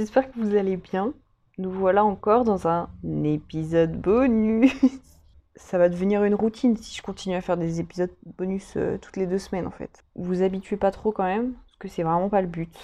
J'espère 0.00 0.32
que 0.32 0.40
vous 0.40 0.56
allez 0.56 0.78
bien. 0.78 1.12
Nous 1.58 1.70
voilà 1.70 2.06
encore 2.06 2.44
dans 2.44 2.66
un 2.66 2.88
épisode 3.22 4.00
bonus. 4.00 4.72
Ça 5.56 5.76
va 5.76 5.90
devenir 5.90 6.24
une 6.24 6.34
routine 6.34 6.74
si 6.74 6.96
je 6.96 7.02
continue 7.02 7.34
à 7.34 7.42
faire 7.42 7.58
des 7.58 7.80
épisodes 7.80 8.10
bonus 8.24 8.78
euh, 8.78 8.96
toutes 8.96 9.18
les 9.18 9.26
deux 9.26 9.36
semaines 9.36 9.66
en 9.66 9.70
fait. 9.70 10.02
Vous 10.14 10.40
habituez 10.40 10.78
pas 10.78 10.90
trop 10.90 11.12
quand 11.12 11.24
même, 11.24 11.52
parce 11.52 11.76
que 11.80 11.88
c'est 11.88 12.02
vraiment 12.02 12.30
pas 12.30 12.40
le 12.40 12.46
but. 12.46 12.74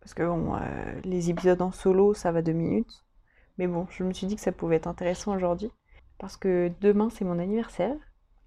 Parce 0.00 0.14
que 0.14 0.24
bon, 0.24 0.56
euh, 0.56 0.58
les 1.04 1.30
épisodes 1.30 1.62
en 1.62 1.70
solo, 1.70 2.12
ça 2.12 2.32
va 2.32 2.42
deux 2.42 2.50
minutes. 2.50 3.04
Mais 3.56 3.68
bon, 3.68 3.86
je 3.90 4.02
me 4.02 4.12
suis 4.12 4.26
dit 4.26 4.34
que 4.34 4.42
ça 4.42 4.50
pouvait 4.50 4.74
être 4.74 4.88
intéressant 4.88 5.36
aujourd'hui. 5.36 5.70
Parce 6.18 6.36
que 6.36 6.72
demain, 6.80 7.08
c'est 7.08 7.24
mon 7.24 7.38
anniversaire. 7.38 7.94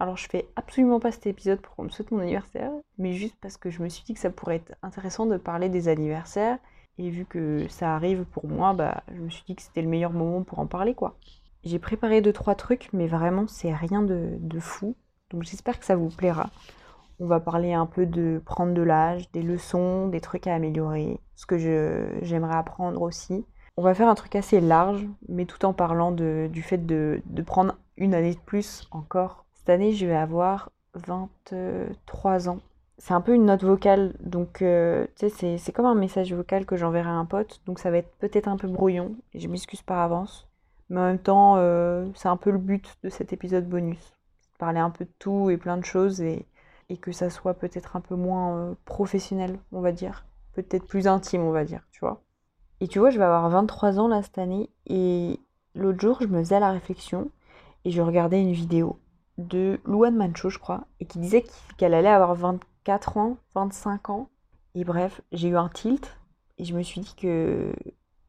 Alors, 0.01 0.17
je 0.17 0.27
fais 0.27 0.49
absolument 0.57 0.99
pas 0.99 1.13
cet 1.13 1.27
épisode 1.27 1.61
pour 1.61 1.77
qu'on 1.77 1.83
me 1.83 1.89
souhaite 1.89 2.11
mon 2.11 2.19
anniversaire, 2.19 2.73
mais 2.97 3.13
juste 3.13 3.37
parce 3.39 3.55
que 3.55 3.69
je 3.69 3.81
me 3.81 3.87
suis 3.87 4.03
dit 4.03 4.15
que 4.15 4.19
ça 4.19 4.31
pourrait 4.31 4.57
être 4.57 4.75
intéressant 4.83 5.27
de 5.27 5.37
parler 5.37 5.69
des 5.69 5.87
anniversaires. 5.87 6.57
Et 6.97 7.09
vu 7.09 7.25
que 7.25 7.67
ça 7.69 7.95
arrive 7.95 8.25
pour 8.25 8.47
moi, 8.47 8.73
bah, 8.73 9.03
je 9.13 9.21
me 9.21 9.29
suis 9.29 9.43
dit 9.45 9.55
que 9.55 9.61
c'était 9.61 9.81
le 9.81 9.87
meilleur 9.87 10.11
moment 10.11 10.43
pour 10.43 10.59
en 10.59 10.67
parler, 10.67 10.95
quoi. 10.95 11.15
J'ai 11.63 11.79
préparé 11.79 12.21
deux 12.21 12.33
trois 12.33 12.55
trucs, 12.55 12.89
mais 12.93 13.07
vraiment, 13.07 13.47
c'est 13.47 13.73
rien 13.73 14.01
de, 14.01 14.59
fou. 14.59 14.95
Donc, 15.29 15.43
j'espère 15.43 15.79
que 15.79 15.85
ça 15.85 15.95
vous 15.95 16.09
plaira. 16.09 16.49
On 17.19 17.27
va 17.27 17.39
parler 17.39 17.73
un 17.73 17.85
peu 17.85 18.05
de 18.05 18.41
prendre 18.45 18.73
de 18.73 18.81
l'âge, 18.81 19.31
des 19.31 19.41
leçons, 19.41 20.07
des 20.07 20.21
trucs 20.21 20.47
à 20.47 20.55
améliorer, 20.55 21.19
ce 21.35 21.45
que 21.45 21.57
j'aimerais 22.21 22.55
apprendre 22.55 23.01
aussi. 23.01 23.45
On 23.75 23.83
va 23.83 23.93
faire 23.93 24.07
un 24.07 24.15
truc 24.15 24.35
assez 24.35 24.59
large, 24.61 25.05
mais 25.27 25.45
tout 25.45 25.65
en 25.65 25.73
parlant 25.73 26.11
du 26.11 26.61
fait 26.61 26.85
de, 26.85 27.21
de 27.25 27.41
prendre 27.41 27.75
une 27.97 28.13
année 28.13 28.33
de 28.33 28.39
plus 28.39 28.87
encore 28.91 29.47
cette 29.67 29.73
année, 29.73 29.91
je 29.91 30.05
vais 30.05 30.15
avoir 30.15 30.69
23 30.93 32.47
ans. 32.47 32.59
C'est 32.99 33.13
un 33.13 33.21
peu 33.21 33.35
une 33.35 33.45
note 33.45 33.63
vocale, 33.63 34.15
donc 34.19 34.61
euh, 34.61 35.05
tu 35.15 35.29
sais, 35.29 35.57
c'est 35.57 35.71
comme 35.71 35.85
un 35.85 35.93
message 35.93 36.33
vocal 36.33 36.65
que 36.65 36.77
j'enverrai 36.77 37.09
à 37.09 37.13
un 37.13 37.25
pote, 37.25 37.61
donc 37.67 37.77
ça 37.77 37.91
va 37.91 37.97
être 37.97 38.11
peut-être 38.17 38.47
un 38.47 38.57
peu 38.57 38.67
brouillon, 38.67 39.15
et 39.33 39.39
je 39.39 39.47
m'excuse 39.47 39.83
par 39.83 39.99
avance. 39.99 40.47
Mais 40.89 40.99
en 40.99 41.05
même 41.05 41.19
temps, 41.19 41.55
euh, 41.57 42.07
c'est 42.15 42.27
un 42.27 42.37
peu 42.37 42.49
le 42.49 42.57
but 42.57 42.97
de 43.03 43.09
cet 43.09 43.33
épisode 43.33 43.69
bonus. 43.69 44.15
Parler 44.57 44.79
un 44.79 44.89
peu 44.89 45.05
de 45.05 45.11
tout 45.19 45.51
et 45.51 45.57
plein 45.57 45.77
de 45.77 45.85
choses, 45.85 46.21
et, 46.21 46.47
et 46.89 46.97
que 46.97 47.11
ça 47.11 47.29
soit 47.29 47.53
peut-être 47.53 47.95
un 47.95 48.01
peu 48.01 48.15
moins 48.15 48.57
euh, 48.57 48.73
professionnel, 48.85 49.59
on 49.71 49.81
va 49.81 49.91
dire. 49.91 50.25
Peut-être 50.53 50.87
plus 50.87 51.07
intime, 51.07 51.43
on 51.43 51.51
va 51.51 51.65
dire, 51.65 51.83
tu 51.91 51.99
vois. 51.99 52.23
Et 52.79 52.87
tu 52.87 52.97
vois, 52.97 53.11
je 53.11 53.19
vais 53.19 53.25
avoir 53.25 53.47
23 53.49 53.99
ans 53.99 54.07
là 54.07 54.23
cette 54.23 54.39
année, 54.39 54.71
et 54.87 55.39
l'autre 55.75 55.99
jour, 55.99 56.17
je 56.21 56.27
me 56.27 56.39
faisais 56.39 56.59
la 56.59 56.71
réflexion, 56.71 57.29
et 57.85 57.91
je 57.91 58.01
regardais 58.01 58.41
une 58.41 58.53
vidéo 58.53 58.99
de 59.37 59.79
Luan 59.85 60.15
Mancho, 60.15 60.49
je 60.49 60.57
crois, 60.57 60.85
et 60.99 61.05
qui 61.05 61.19
disait 61.19 61.45
qu'elle 61.77 61.93
allait 61.93 62.09
avoir 62.09 62.33
24 62.33 62.65
ans, 63.17 63.37
25 63.55 64.09
ans. 64.09 64.29
Et 64.75 64.83
bref, 64.83 65.21
j'ai 65.31 65.49
eu 65.49 65.57
un 65.57 65.69
tilt 65.69 66.17
et 66.57 66.65
je 66.65 66.75
me 66.75 66.83
suis 66.83 67.01
dit 67.01 67.15
que 67.15 67.73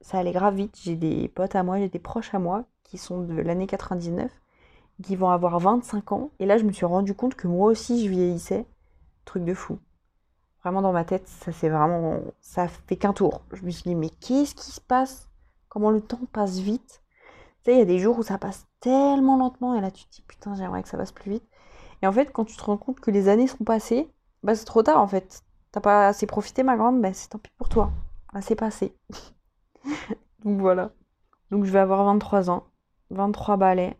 ça 0.01 0.19
allait 0.19 0.33
grave 0.33 0.55
vite. 0.55 0.79
J'ai 0.83 0.97
des 0.97 1.29
potes 1.29 1.55
à 1.55 1.63
moi, 1.63 1.79
j'ai 1.79 1.89
des 1.89 1.99
proches 1.99 2.35
à 2.35 2.39
moi 2.39 2.65
qui 2.85 2.99
sont 2.99 3.23
de 3.23 3.35
l'année 3.35 3.67
99, 3.67 4.31
qui 5.03 5.17
vont 5.17 5.31
avoir 5.31 5.59
25 5.59 6.13
ans. 6.13 6.31
Et 6.39 6.47
là, 6.47 6.59
je 6.59 6.65
me 6.65 6.73
suis 6.73 6.87
rendu 6.87 7.15
compte 7.15 7.35
que 7.35 7.49
moi 7.49 7.71
aussi, 7.71 8.05
je 8.05 8.11
vieillissais. 8.11 8.67
Truc 9.25 9.45
de 9.45 9.55
fou. 9.55 9.79
Vraiment 10.63 10.83
dans 10.83 10.93
ma 10.93 11.05
tête, 11.05 11.29
ça 11.29 11.53
c'est 11.53 11.69
vraiment. 11.69 12.21
Ça 12.41 12.67
fait 12.69 12.97
qu'un 12.97 13.13
tour. 13.13 13.43
Je 13.53 13.63
me 13.63 13.71
suis 13.71 13.85
dit, 13.85 13.95
mais 13.95 14.11
qu'est-ce 14.11 14.55
qui 14.55 14.71
se 14.71 14.81
passe? 14.81 15.29
Comment 15.69 15.91
le 15.91 16.01
temps 16.01 16.21
passe 16.33 16.59
vite? 16.59 17.03
Tu 17.65 17.71
sais, 17.71 17.73
il 17.75 17.79
y 17.79 17.83
a 17.83 17.85
des 17.85 17.99
jours 17.99 18.19
où 18.19 18.23
ça 18.23 18.39
passe 18.39 18.69
tellement 18.81 19.37
lentement 19.37 19.75
et 19.75 19.81
là 19.81 19.91
tu 19.91 20.05
te 20.05 20.15
dis 20.15 20.23
putain 20.23 20.55
j'aimerais 20.55 20.83
que 20.83 20.89
ça 20.89 20.97
passe 20.97 21.13
plus 21.13 21.31
vite. 21.31 21.49
Et 22.03 22.07
en 22.07 22.13
fait 22.13 22.33
quand 22.33 22.45
tu 22.45 22.57
te 22.57 22.65
rends 22.65 22.77
compte 22.77 23.01
que 23.01 23.11
les 23.11 23.29
années 23.29 23.47
sont 23.47 23.65
passées, 23.65 24.09
bah 24.43 24.55
c'est 24.55 24.65
trop 24.65 24.83
tard 24.83 25.01
en 25.01 25.09
fait. 25.09 25.43
T'as 25.73 25.81
pas 25.81 26.09
assez 26.09 26.27
profité 26.27 26.63
ma 26.63 26.77
grande, 26.77 27.01
bah 27.01 27.13
c'est 27.13 27.29
tant 27.29 27.39
pis 27.39 27.51
pour 27.59 27.69
toi. 27.69 27.91
Bah, 28.33 28.41
c'est 28.41 28.57
passé. 28.57 28.95
Donc 30.45 30.61
voilà. 30.61 30.93
Donc 31.51 31.65
je 31.65 31.71
vais 31.71 31.79
avoir 31.79 32.05
23 32.05 32.51
ans, 32.51 32.65
23 33.11 33.57
balais. 33.57 33.99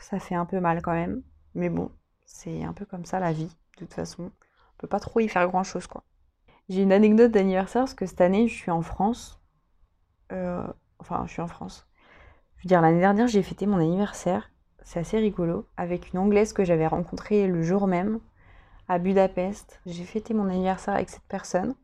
ça 0.00 0.18
fait 0.18 0.34
un 0.34 0.46
peu 0.46 0.60
mal 0.60 0.82
quand 0.82 0.92
même. 0.92 1.22
Mais 1.54 1.70
bon, 1.70 1.90
c'est 2.24 2.64
un 2.64 2.72
peu 2.72 2.84
comme 2.84 3.04
ça 3.04 3.20
la 3.20 3.32
vie, 3.32 3.54
de 3.78 3.84
toute 3.84 3.94
façon. 3.94 4.24
On 4.24 4.78
peut 4.78 4.86
pas 4.86 5.00
trop 5.00 5.20
y 5.20 5.28
faire 5.28 5.48
grand 5.48 5.64
chose 5.64 5.86
quoi. 5.86 6.04
J'ai 6.68 6.82
une 6.82 6.92
anecdote 6.92 7.30
d'anniversaire 7.30 7.82
parce 7.82 7.94
que 7.94 8.06
cette 8.06 8.20
année 8.20 8.48
je 8.48 8.54
suis 8.54 8.70
en 8.70 8.82
France. 8.82 9.40
Euh, 10.32 10.66
enfin, 10.98 11.24
je 11.26 11.32
suis 11.32 11.42
en 11.42 11.46
France. 11.46 11.86
Je 12.56 12.64
veux 12.64 12.68
dire, 12.68 12.80
l'année 12.80 13.00
dernière, 13.00 13.28
j'ai 13.28 13.42
fêté 13.42 13.66
mon 13.66 13.78
anniversaire. 13.78 14.50
C'est 14.82 15.00
assez 15.00 15.18
rigolo. 15.18 15.68
Avec 15.76 16.12
une 16.12 16.18
Anglaise 16.18 16.52
que 16.52 16.64
j'avais 16.64 16.86
rencontrée 16.86 17.46
le 17.46 17.62
jour 17.62 17.86
même 17.86 18.20
à 18.88 18.98
Budapest. 18.98 19.80
J'ai 19.86 20.04
fêté 20.04 20.34
mon 20.34 20.48
anniversaire 20.48 20.94
avec 20.94 21.08
cette 21.10 21.26
personne. 21.28 21.74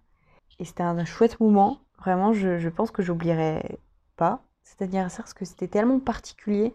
Et 0.59 0.65
c'était 0.65 0.83
un 0.83 1.05
chouette 1.05 1.41
moment. 1.41 1.81
Vraiment, 1.99 2.33
je, 2.33 2.69
pense 2.69 2.91
que 2.91 3.03
j'oublierai 3.03 3.79
pas 4.17 4.43
cet 4.65 4.83
anniversaire 4.83 5.25
parce 5.25 5.35
que 5.35 5.45
c'était 5.45 5.69
tellement 5.69 5.99
particulier. 5.99 6.75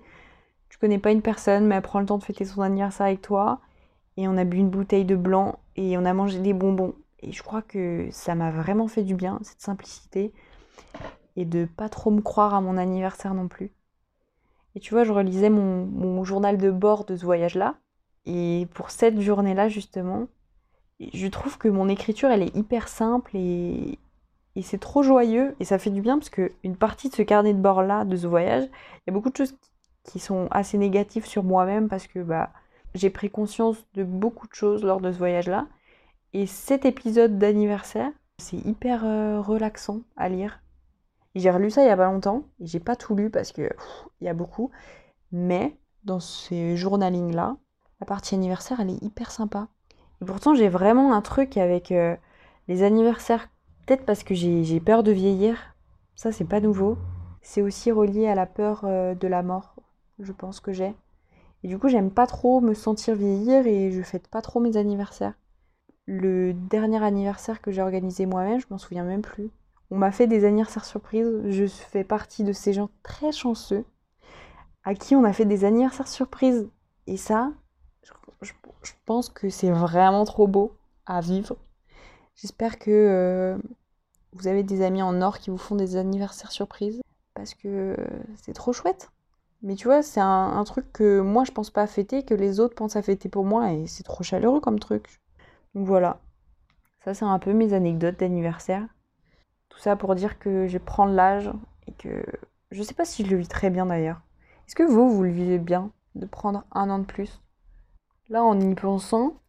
Tu 0.69 0.77
connais 0.77 0.99
pas 0.99 1.11
une 1.11 1.21
personne, 1.21 1.65
mais 1.65 1.75
elle 1.75 1.81
prend 1.81 1.99
le 1.99 2.05
temps 2.05 2.17
de 2.17 2.23
fêter 2.23 2.45
son 2.45 2.61
anniversaire 2.61 3.05
avec 3.05 3.21
toi. 3.21 3.61
Et 4.17 4.27
on 4.27 4.37
a 4.37 4.43
bu 4.43 4.57
une 4.57 4.69
bouteille 4.69 5.05
de 5.05 5.15
blanc 5.15 5.59
et 5.75 5.97
on 5.97 6.05
a 6.05 6.13
mangé 6.13 6.39
des 6.39 6.53
bonbons. 6.53 6.95
Et 7.19 7.31
je 7.31 7.43
crois 7.43 7.61
que 7.61 8.07
ça 8.11 8.35
m'a 8.35 8.51
vraiment 8.51 8.87
fait 8.87 9.03
du 9.03 9.15
bien, 9.15 9.39
cette 9.43 9.61
simplicité. 9.61 10.33
Et 11.35 11.45
de 11.45 11.65
pas 11.65 11.89
trop 11.89 12.11
me 12.11 12.21
croire 12.21 12.53
à 12.53 12.61
mon 12.61 12.77
anniversaire 12.77 13.33
non 13.33 13.47
plus. 13.47 13.71
Et 14.75 14.79
tu 14.79 14.93
vois, 14.93 15.03
je 15.03 15.11
relisais 15.11 15.49
mon, 15.49 16.23
journal 16.23 16.57
de 16.57 16.69
bord 16.69 17.05
de 17.05 17.15
ce 17.15 17.25
voyage-là. 17.25 17.75
Et 18.27 18.67
pour 18.73 18.91
cette 18.91 19.21
journée-là, 19.21 19.69
justement, 19.69 20.27
je 20.99 21.27
trouve 21.27 21.57
que 21.57 21.69
mon 21.69 21.87
écriture, 21.87 22.29
elle 22.29 22.43
est 22.43 22.55
hyper 22.55 22.89
simple 22.89 23.31
et, 23.35 23.97
c'est 24.61 24.79
trop 24.79 25.01
joyeux. 25.01 25.55
Et 25.59 25.65
ça 25.65 25.79
fait 25.79 25.91
du 25.91 26.01
bien 26.01 26.17
parce 26.17 26.29
qu'une 26.29 26.75
partie 26.77 27.09
de 27.09 27.15
ce 27.15 27.21
carnet 27.21 27.53
de 27.53 27.61
bord-là, 27.61 28.03
de 28.05 28.15
ce 28.17 28.27
voyage, 28.27 28.63
il 28.65 29.03
y 29.07 29.09
a 29.11 29.13
beaucoup 29.13 29.29
de 29.29 29.37
choses 29.37 29.55
qui 30.03 30.19
sont 30.19 30.47
assez 30.51 30.77
négatives 30.77 31.25
sur 31.25 31.43
moi-même 31.43 31.87
parce 31.87 32.07
que 32.07 32.19
bah, 32.19 32.51
j'ai 32.95 33.09
pris 33.09 33.29
conscience 33.29 33.77
de 33.93 34.03
beaucoup 34.03 34.47
de 34.47 34.53
choses 34.53 34.83
lors 34.83 34.99
de 34.99 35.11
ce 35.11 35.17
voyage-là. 35.17 35.67
Et 36.33 36.47
cet 36.47 36.85
épisode 36.85 37.37
d'anniversaire, 37.37 38.11
c'est 38.39 38.57
hyper 38.57 39.05
euh, 39.05 39.39
relaxant 39.39 40.01
à 40.17 40.27
lire. 40.27 40.59
J'ai 41.35 41.51
relu 41.51 41.69
ça 41.69 41.83
il 41.83 41.87
y 41.87 41.91
a 41.91 41.97
pas 41.97 42.11
longtemps. 42.11 42.43
J'ai 42.59 42.79
pas 42.79 42.95
tout 42.97 43.15
lu 43.15 43.29
parce 43.29 43.53
que 43.53 43.69
il 44.19 44.25
y 44.25 44.29
a 44.29 44.33
beaucoup. 44.33 44.71
Mais 45.31 45.77
dans 46.03 46.19
ces 46.19 46.75
journalings-là, 46.75 47.57
la 47.99 48.05
partie 48.05 48.35
anniversaire, 48.35 48.79
elle 48.79 48.91
est 48.91 49.03
hyper 49.03 49.31
sympa. 49.31 49.67
Et 50.21 50.25
pourtant, 50.25 50.55
j'ai 50.55 50.69
vraiment 50.69 51.13
un 51.13 51.21
truc 51.21 51.57
avec 51.57 51.91
euh, 51.91 52.15
les 52.67 52.83
anniversaires. 52.83 53.49
Peut-être 53.85 54.05
parce 54.05 54.23
que 54.23 54.35
j'ai 54.35 54.79
peur 54.79 55.03
de 55.03 55.11
vieillir. 55.11 55.75
Ça, 56.15 56.31
c'est 56.31 56.45
pas 56.45 56.59
nouveau. 56.59 56.97
C'est 57.41 57.61
aussi 57.61 57.91
relié 57.91 58.27
à 58.27 58.35
la 58.35 58.45
peur 58.45 58.81
euh, 58.83 59.15
de 59.15 59.27
la 59.27 59.43
mort, 59.43 59.75
je 60.19 60.31
pense 60.31 60.59
que 60.59 60.73
j'ai. 60.73 60.93
Et 61.63 61.67
du 61.67 61.79
coup, 61.79 61.87
j'aime 61.87 62.11
pas 62.11 62.27
trop 62.27 62.59
me 62.61 62.73
sentir 62.73 63.15
vieillir 63.15 63.65
et 63.65 63.91
je 63.91 64.01
fête 64.01 64.27
pas 64.27 64.41
trop 64.41 64.59
mes 64.59 64.77
anniversaires. 64.77 65.33
Le 66.05 66.53
dernier 66.53 67.03
anniversaire 67.03 67.61
que 67.61 67.71
j'ai 67.71 67.81
organisé 67.81 68.25
moi-même, 68.25 68.59
je 68.59 68.67
m'en 68.69 68.77
souviens 68.77 69.03
même 69.03 69.21
plus. 69.21 69.49
On 69.89 69.97
m'a 69.97 70.11
fait 70.11 70.27
des 70.27 70.45
anniversaires 70.45 70.85
surprises. 70.85 71.41
Je 71.45 71.65
fais 71.65 72.03
partie 72.03 72.43
de 72.43 72.51
ces 72.51 72.73
gens 72.73 72.89
très 73.03 73.31
chanceux 73.31 73.85
à 74.83 74.93
qui 74.93 75.15
on 75.15 75.23
a 75.23 75.33
fait 75.33 75.45
des 75.45 75.65
anniversaires 75.65 76.07
surprises. 76.07 76.69
Et 77.07 77.17
ça, 77.17 77.51
je, 78.41 78.51
pense 79.05 79.29
que 79.29 79.49
c'est 79.49 79.71
vraiment 79.71 80.25
trop 80.25 80.47
beau 80.47 80.73
à 81.05 81.21
vivre. 81.21 81.55
J'espère 82.35 82.79
que 82.79 82.91
euh, 82.91 83.57
vous 84.33 84.47
avez 84.47 84.63
des 84.63 84.81
amis 84.81 85.01
en 85.01 85.21
or 85.21 85.39
qui 85.39 85.49
vous 85.49 85.57
font 85.57 85.75
des 85.75 85.95
anniversaires 85.95 86.51
surprises 86.51 87.01
parce 87.33 87.53
que 87.53 87.95
c'est 88.35 88.53
trop 88.53 88.73
chouette. 88.73 89.09
Mais 89.63 89.75
tu 89.75 89.87
vois, 89.87 90.03
c'est 90.03 90.19
un, 90.19 90.57
un, 90.57 90.63
truc 90.63 90.91
que 90.93 91.19
moi 91.19 91.43
je 91.43 91.51
pense 91.51 91.71
pas 91.71 91.81
à 91.83 91.87
fêter, 91.87 92.23
que 92.23 92.35
les 92.35 92.59
autres 92.59 92.75
pensent 92.75 92.95
à 92.95 93.01
fêter 93.01 93.27
pour 93.29 93.43
moi 93.43 93.73
et 93.73 93.87
c'est 93.87 94.03
trop 94.03 94.23
chaleureux 94.23 94.59
comme 94.59 94.79
truc. 94.79 95.19
Donc 95.73 95.85
voilà. 95.85 96.19
Ça, 97.03 97.13
c'est 97.13 97.25
un 97.25 97.39
peu 97.39 97.53
mes 97.53 97.73
anecdotes 97.73 98.19
d'anniversaire. 98.19 98.85
Tout 99.69 99.79
ça 99.79 99.95
pour 99.95 100.13
dire 100.15 100.39
que 100.39 100.67
je 100.67 100.77
prends 100.77 101.05
l'âge 101.05 101.49
et 101.87 101.93
que 101.93 102.21
je 102.71 102.83
sais 102.83 102.93
pas 102.93 103.05
si 103.05 103.23
je 103.25 103.31
le 103.31 103.37
vis 103.37 103.47
très 103.47 103.69
bien 103.69 103.85
d'ailleurs. 103.85 104.21
Est-ce 104.67 104.75
que 104.75 104.83
vous, 104.83 105.09
vous 105.09 105.23
le 105.23 105.31
vivez 105.31 105.57
bien 105.57 105.91
de 106.15 106.25
prendre 106.25 106.65
un 106.71 106.89
an 106.89 106.99
de 106.99 107.05
plus? 107.05 107.41
Là, 108.29 108.43
en 108.43 108.59
y 108.59 108.75
pensant, 108.75 109.41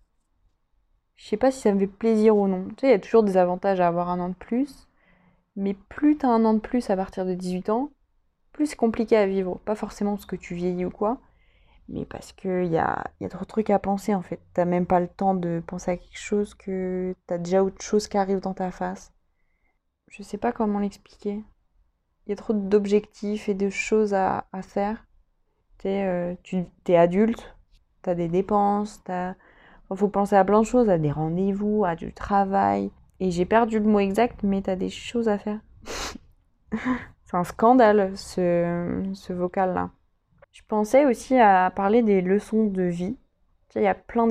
je 1.17 1.27
sais 1.27 1.37
pas 1.37 1.51
si 1.51 1.61
ça 1.61 1.73
me 1.73 1.81
fait 1.81 1.87
plaisir 1.87 2.37
ou 2.37 2.47
non. 2.49 2.69
Tu 2.69 2.75
sais, 2.81 2.89
il 2.89 2.91
y 2.91 2.95
a 2.95 2.99
toujours 2.99 3.23
des 3.23 3.37
avantages 3.37 3.81
à 3.81 3.89
avoir 3.89 4.09
un 4.11 4.21
an 4.21 4.29
de 4.29 4.35
plus, 4.35 4.89
mais 5.57 5.75
plus 5.75 6.19
t'as 6.19 6.29
un 6.29 6.45
an 6.45 6.55
de 6.55 6.61
plus 6.61 6.91
à 6.91 6.97
partir 6.97 7.27
de 7.27 7.35
18 7.35 7.71
ans, 7.71 7.91
plus 8.53 8.67
c'est 8.67 8.77
compliqué 8.77 9.17
à 9.17 9.27
vivre. 9.27 9.59
Pas 9.65 9.75
forcément 9.75 10.15
parce 10.15 10.27
que 10.27 10.37
tu 10.37 10.55
vieillis 10.55 10.85
ou 10.85 10.91
quoi, 10.91 11.21
mais 11.89 12.05
parce 12.05 12.33
qu'il 12.33 12.67
y 12.67 12.79
a, 12.79 13.05
y 13.21 13.25
a 13.27 13.29
trop 13.29 13.45
de 13.45 13.49
trucs 13.49 13.71
à 13.71 13.79
penser 13.79 14.15
en 14.15 14.23
fait. 14.23 14.41
T'as 14.55 14.65
même 14.65 14.87
pas 14.87 15.01
le 15.01 15.09
temps 15.09 15.35
de 15.35 15.63
penser 15.67 15.93
à 15.93 15.97
quelque 15.97 16.19
chose 16.19 16.55
que 16.55 17.15
t'as 17.27 17.39
déjà 17.39 17.65
autre 17.65 17.83
chose 17.83 18.09
qui 18.09 18.19
arrive 18.19 18.41
dans 18.41 18.55
ta 18.55 18.71
face 18.71 19.13
je 20.11 20.23
sais 20.23 20.39
pas 20.39 20.53
comment 20.53 20.79
l'expliquer. 20.79 21.43
Il 22.27 22.31
y 22.31 22.33
a 22.33 22.37
trop 22.37 22.53
d'objectifs 22.53 23.49
et 23.49 23.55
de 23.55 23.71
choses 23.71 24.15
à, 24.15 24.45
faire. 24.63 25.05
Euh, 25.87 26.35
tu 26.43 26.65
es 26.89 26.97
adulte, 26.97 27.57
tu 28.11 28.17
des 28.17 28.29
dépenses, 28.29 29.03
il 29.09 29.97
faut 29.97 30.09
penser 30.09 30.37
à 30.37 30.45
plein 30.45 30.61
de 30.61 30.67
choses, 30.67 30.89
à 30.91 30.99
des 30.99 31.11
rendez-vous, 31.11 31.85
à 31.85 31.95
du 31.97 32.13
travail. 32.13 32.91
Et 33.21 33.31
j'ai 33.31 33.45
perdu 33.45 33.79
le 33.79 33.87
mot 33.87 33.99
exact, 33.99 34.43
mais 34.43 34.63
tu 34.63 34.71
as 34.71 34.77
des 34.77 34.91
choses 34.91 35.29
à 35.29 35.39
faire. 35.39 35.61
C'est 37.25 37.37
un 37.37 37.45
scandale, 37.45 38.17
ce, 38.17 39.03
ce 39.13 39.33
vocal-là. 39.33 39.91
Je 40.53 40.63
pensais 40.67 41.05
aussi 41.05 41.39
à 41.39 41.71
parler 41.71 42.03
des 42.03 42.21
leçons 42.21 42.65
de 42.65 42.83
vie. 42.83 43.17
Il 43.75 43.83
y 43.83 43.87
a 43.87 43.95
plein 43.95 44.27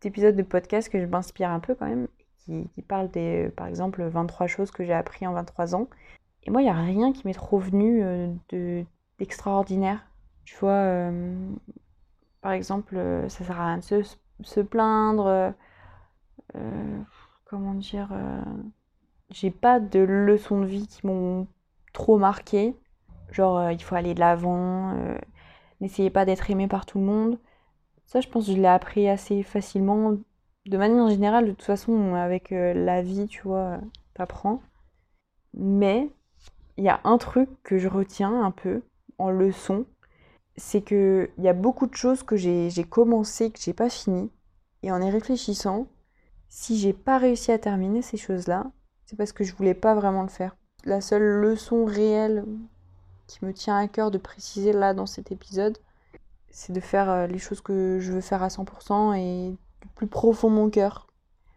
d'épisodes 0.00 0.36
de 0.36 0.42
podcast 0.42 0.88
que 0.88 1.00
je 1.00 1.06
m'inspire 1.06 1.50
un 1.50 1.60
peu 1.60 1.74
quand 1.74 1.86
même, 1.86 2.06
qui, 2.38 2.82
parlent 2.86 3.10
des, 3.10 3.50
par 3.56 3.66
exemple, 3.66 4.02
23 4.02 4.46
choses 4.46 4.70
que 4.70 4.84
j'ai 4.84 4.94
appris 4.94 5.26
en 5.26 5.32
23 5.32 5.74
ans. 5.74 5.88
Et 6.44 6.50
moi, 6.50 6.62
il 6.62 6.64
n'y 6.64 6.70
a 6.70 6.74
rien 6.74 7.12
qui 7.12 7.26
m'est 7.26 7.34
trop 7.34 7.58
venu 7.58 8.02
euh, 8.02 8.28
de, 8.50 8.84
d'extraordinaire. 9.18 10.06
Tu 10.44 10.56
vois, 10.56 10.70
euh, 10.70 11.36
par 12.40 12.52
exemple, 12.52 12.96
euh, 12.96 13.28
ça 13.28 13.44
sert 13.44 13.60
à 13.60 13.66
rien 13.66 13.78
de 13.78 13.82
se, 13.82 14.02
se 14.42 14.60
plaindre. 14.60 15.54
euh, 16.56 17.00
comment 17.44 17.74
dire 17.74 18.10
J'ai 19.30 19.50
pas 19.50 19.80
de 19.80 20.00
leçons 20.00 20.60
de 20.60 20.66
vie 20.66 20.86
qui 20.86 21.06
m'ont 21.06 21.46
trop 21.92 22.18
marqué. 22.18 22.76
Genre, 23.32 23.58
euh, 23.58 23.72
il 23.72 23.82
faut 23.82 23.94
aller 23.94 24.14
de 24.14 24.20
l'avant, 24.20 24.94
euh, 24.96 25.18
n'essayez 25.80 26.10
pas 26.10 26.24
d'être 26.24 26.50
aimé 26.50 26.68
par 26.68 26.86
tout 26.86 26.98
le 26.98 27.04
monde. 27.06 27.38
Ça, 28.06 28.20
je 28.20 28.28
pense 28.28 28.46
que 28.46 28.52
je 28.52 28.58
l'ai 28.58 28.68
appris 28.68 29.08
assez 29.08 29.42
facilement. 29.44 30.16
De 30.66 30.78
manière 30.78 31.08
générale, 31.10 31.46
de 31.46 31.52
toute 31.52 31.64
façon, 31.64 32.14
avec 32.14 32.52
euh, 32.52 32.74
la 32.74 33.02
vie, 33.02 33.26
tu 33.28 33.42
vois, 33.42 33.78
t'apprends. 34.14 34.62
Mais 35.54 36.10
il 36.78 36.84
y 36.84 36.88
a 36.88 37.00
un 37.04 37.18
truc 37.18 37.48
que 37.64 37.78
je 37.78 37.88
retiens 37.88 38.42
un 38.44 38.50
peu 38.52 38.82
en 39.18 39.30
leçon, 39.30 39.86
c'est 40.58 40.82
que 40.82 41.30
il 41.38 41.44
y 41.44 41.48
a 41.48 41.54
beaucoup 41.54 41.86
de 41.86 41.94
choses 41.94 42.22
que 42.22 42.36
j'ai 42.36 42.84
commencé, 42.84 43.50
que 43.50 43.60
j'ai 43.60 43.72
pas 43.72 43.88
fini. 43.88 44.30
Et 44.82 44.92
en 44.92 45.00
y 45.00 45.10
réfléchissant, 45.10 45.88
si 46.48 46.78
j'ai 46.78 46.92
pas 46.92 47.18
réussi 47.18 47.52
à 47.52 47.58
terminer 47.58 48.02
ces 48.02 48.16
choses-là, 48.16 48.70
c'est 49.06 49.16
parce 49.16 49.32
que 49.32 49.44
je 49.44 49.54
voulais 49.54 49.74
pas 49.74 49.94
vraiment 49.94 50.22
le 50.22 50.28
faire. 50.28 50.56
La 50.84 51.00
seule 51.00 51.22
leçon 51.22 51.84
réelle 51.84 52.44
qui 53.26 53.44
me 53.44 53.52
tient 53.52 53.76
à 53.76 53.88
cœur 53.88 54.10
de 54.10 54.18
préciser 54.18 54.72
là 54.72 54.94
dans 54.94 55.06
cet 55.06 55.32
épisode, 55.32 55.78
c'est 56.50 56.72
de 56.72 56.80
faire 56.80 57.10
euh, 57.10 57.26
les 57.26 57.38
choses 57.38 57.60
que 57.60 57.98
je 58.00 58.12
veux 58.12 58.20
faire 58.20 58.42
à 58.42 58.48
100% 58.48 59.16
et 59.16 59.50
du 59.50 59.88
plus 59.94 60.06
profond 60.06 60.50
mon 60.50 60.70
cœur. 60.70 61.06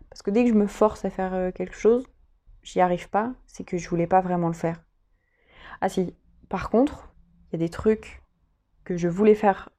Parce 0.10 0.22
que 0.22 0.32
dès 0.32 0.44
que 0.44 0.50
je 0.50 0.56
me 0.56 0.68
force 0.68 1.06
à 1.06 1.10
faire 1.10 1.34
euh, 1.34 1.52
quelque 1.52 1.76
chose, 1.76 2.06
j'y 2.62 2.82
arrive 2.82 3.10
pas, 3.10 3.34
c'est 3.48 3.64
que 3.64 3.78
je 3.78 3.90
voulais 3.90 4.08
pas 4.08 4.22
vraiment 4.22 4.48
le 4.48 4.54
faire. 4.54 4.84
Ah 5.80 5.90
si, 5.90 6.14
par 6.50 6.70
contre, 6.70 7.14
il 7.48 7.54
y 7.54 7.64
a 7.64 7.66
des 7.66 7.70
trucs 7.70 8.21
que 8.84 8.98
je 8.98 9.08
voulais 9.08 9.36
faire 9.36 9.70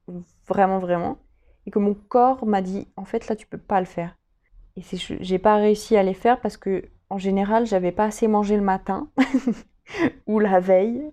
vraiment 0.47 0.79
vraiment 0.79 1.17
et 1.65 1.71
que 1.71 1.79
mon 1.79 1.93
corps 1.93 2.45
m'a 2.45 2.61
dit 2.61 2.87
en 2.97 3.05
fait 3.05 3.27
là 3.27 3.35
tu 3.35 3.47
peux 3.47 3.57
pas 3.57 3.79
le 3.79 3.85
faire. 3.85 4.17
Et 4.75 4.81
j'ai 5.19 5.39
pas 5.39 5.55
réussi 5.55 5.95
à 5.97 6.03
les 6.03 6.15
faire 6.15 6.41
parce 6.41 6.57
que 6.57 6.89
en 7.13 7.19
général, 7.19 7.67
j'avais 7.67 7.91
pas 7.91 8.05
assez 8.05 8.27
mangé 8.27 8.55
le 8.55 8.63
matin 8.63 9.07
ou 10.25 10.39
la 10.39 10.59
veille 10.59 11.03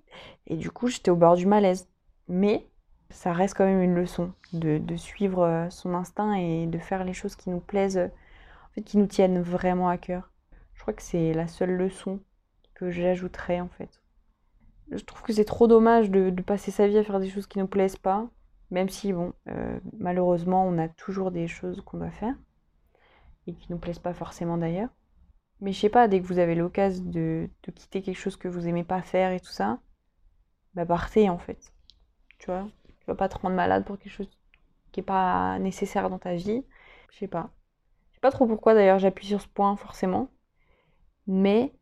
et 0.46 0.56
du 0.56 0.70
coup, 0.70 0.88
j'étais 0.88 1.10
au 1.10 1.16
bord 1.16 1.36
du 1.36 1.44
malaise. 1.44 1.88
Mais 2.26 2.66
ça 3.10 3.34
reste 3.34 3.54
quand 3.54 3.66
même 3.66 3.82
une 3.82 3.94
leçon 3.94 4.32
de, 4.54 4.80
suivre 4.96 5.42
euh, 5.42 5.68
son 5.68 5.92
instinct 5.92 6.34
et 6.34 6.66
de 6.66 6.78
faire 6.78 7.04
les 7.04 7.12
choses 7.12 7.36
qui 7.36 7.50
nous 7.50 7.60
plaisent, 7.60 8.10
qui 8.86 8.96
nous 8.96 9.06
tiennent 9.06 9.42
vraiment 9.42 9.90
à 9.90 9.98
cœur. 9.98 10.30
Je 10.72 10.80
crois 10.80 10.94
que 10.94 11.02
c'est 11.02 11.34
la 11.34 11.48
seule 11.48 11.76
leçon 11.76 12.20
que 12.72 12.90
j'ajouterais 12.90 13.60
en 13.60 13.68
fait. 13.68 13.99
Je 14.90 15.04
trouve 15.04 15.22
que 15.22 15.32
c'est 15.32 15.44
trop 15.44 15.66
dommage 15.68 16.10
de, 16.10 16.30
passer 16.42 16.70
sa 16.70 16.88
vie 16.88 16.98
à 16.98 17.04
faire 17.04 17.20
des 17.20 17.28
choses 17.28 17.46
qui 17.46 17.58
nous 17.58 17.68
plaisent 17.68 17.96
pas, 17.96 18.28
même 18.70 18.88
si, 18.88 19.12
bon, 19.12 19.32
euh, 19.48 19.78
malheureusement, 19.98 20.66
on 20.66 20.78
a 20.78 20.88
toujours 20.88 21.30
des 21.30 21.46
choses 21.46 21.80
qu'on 21.82 21.98
doit 21.98 22.10
faire 22.10 22.34
et 23.46 23.54
qui 23.54 23.70
nous 23.70 23.78
plaisent 23.78 23.98
pas 23.98 24.14
forcément 24.14 24.58
d'ailleurs. 24.58 24.90
Mais 25.60 25.72
je 25.72 25.80
sais 25.80 25.88
pas, 25.88 26.08
dès 26.08 26.20
que 26.20 26.26
vous 26.26 26.38
avez 26.38 26.54
l'occasion 26.54 27.04
de, 27.04 27.48
de 27.62 27.70
quitter 27.70 28.02
quelque 28.02 28.18
chose 28.18 28.36
que 28.36 28.48
vous 28.48 28.66
aimez 28.66 28.84
pas 28.84 29.02
faire 29.02 29.32
et 29.32 29.40
tout 29.40 29.52
ça, 29.52 29.78
bah 30.74 30.86
partez 30.86 31.28
en 31.28 31.38
fait. 31.38 31.72
Tu 32.38 32.46
vois, 32.46 32.66
tu 33.00 33.06
vas 33.06 33.14
pas 33.14 33.28
te 33.28 33.38
rendre 33.38 33.56
malade 33.56 33.84
pour 33.84 33.98
quelque 33.98 34.12
chose 34.12 34.30
qui 34.92 35.00
est 35.00 35.04
pas 35.04 35.58
nécessaire 35.58 36.10
dans 36.10 36.18
ta 36.18 36.34
vie. 36.34 36.64
Je 37.10 37.18
sais 37.18 37.28
pas. 37.28 37.50
Je 38.10 38.16
sais 38.16 38.20
pas 38.20 38.30
trop 38.30 38.46
pourquoi 38.46 38.74
d'ailleurs 38.74 38.98
j'appuie 38.98 39.26
sur 39.26 39.40
ce 39.40 39.48
point 39.48 39.76
forcément. 39.76 40.30
Mais 41.26 41.74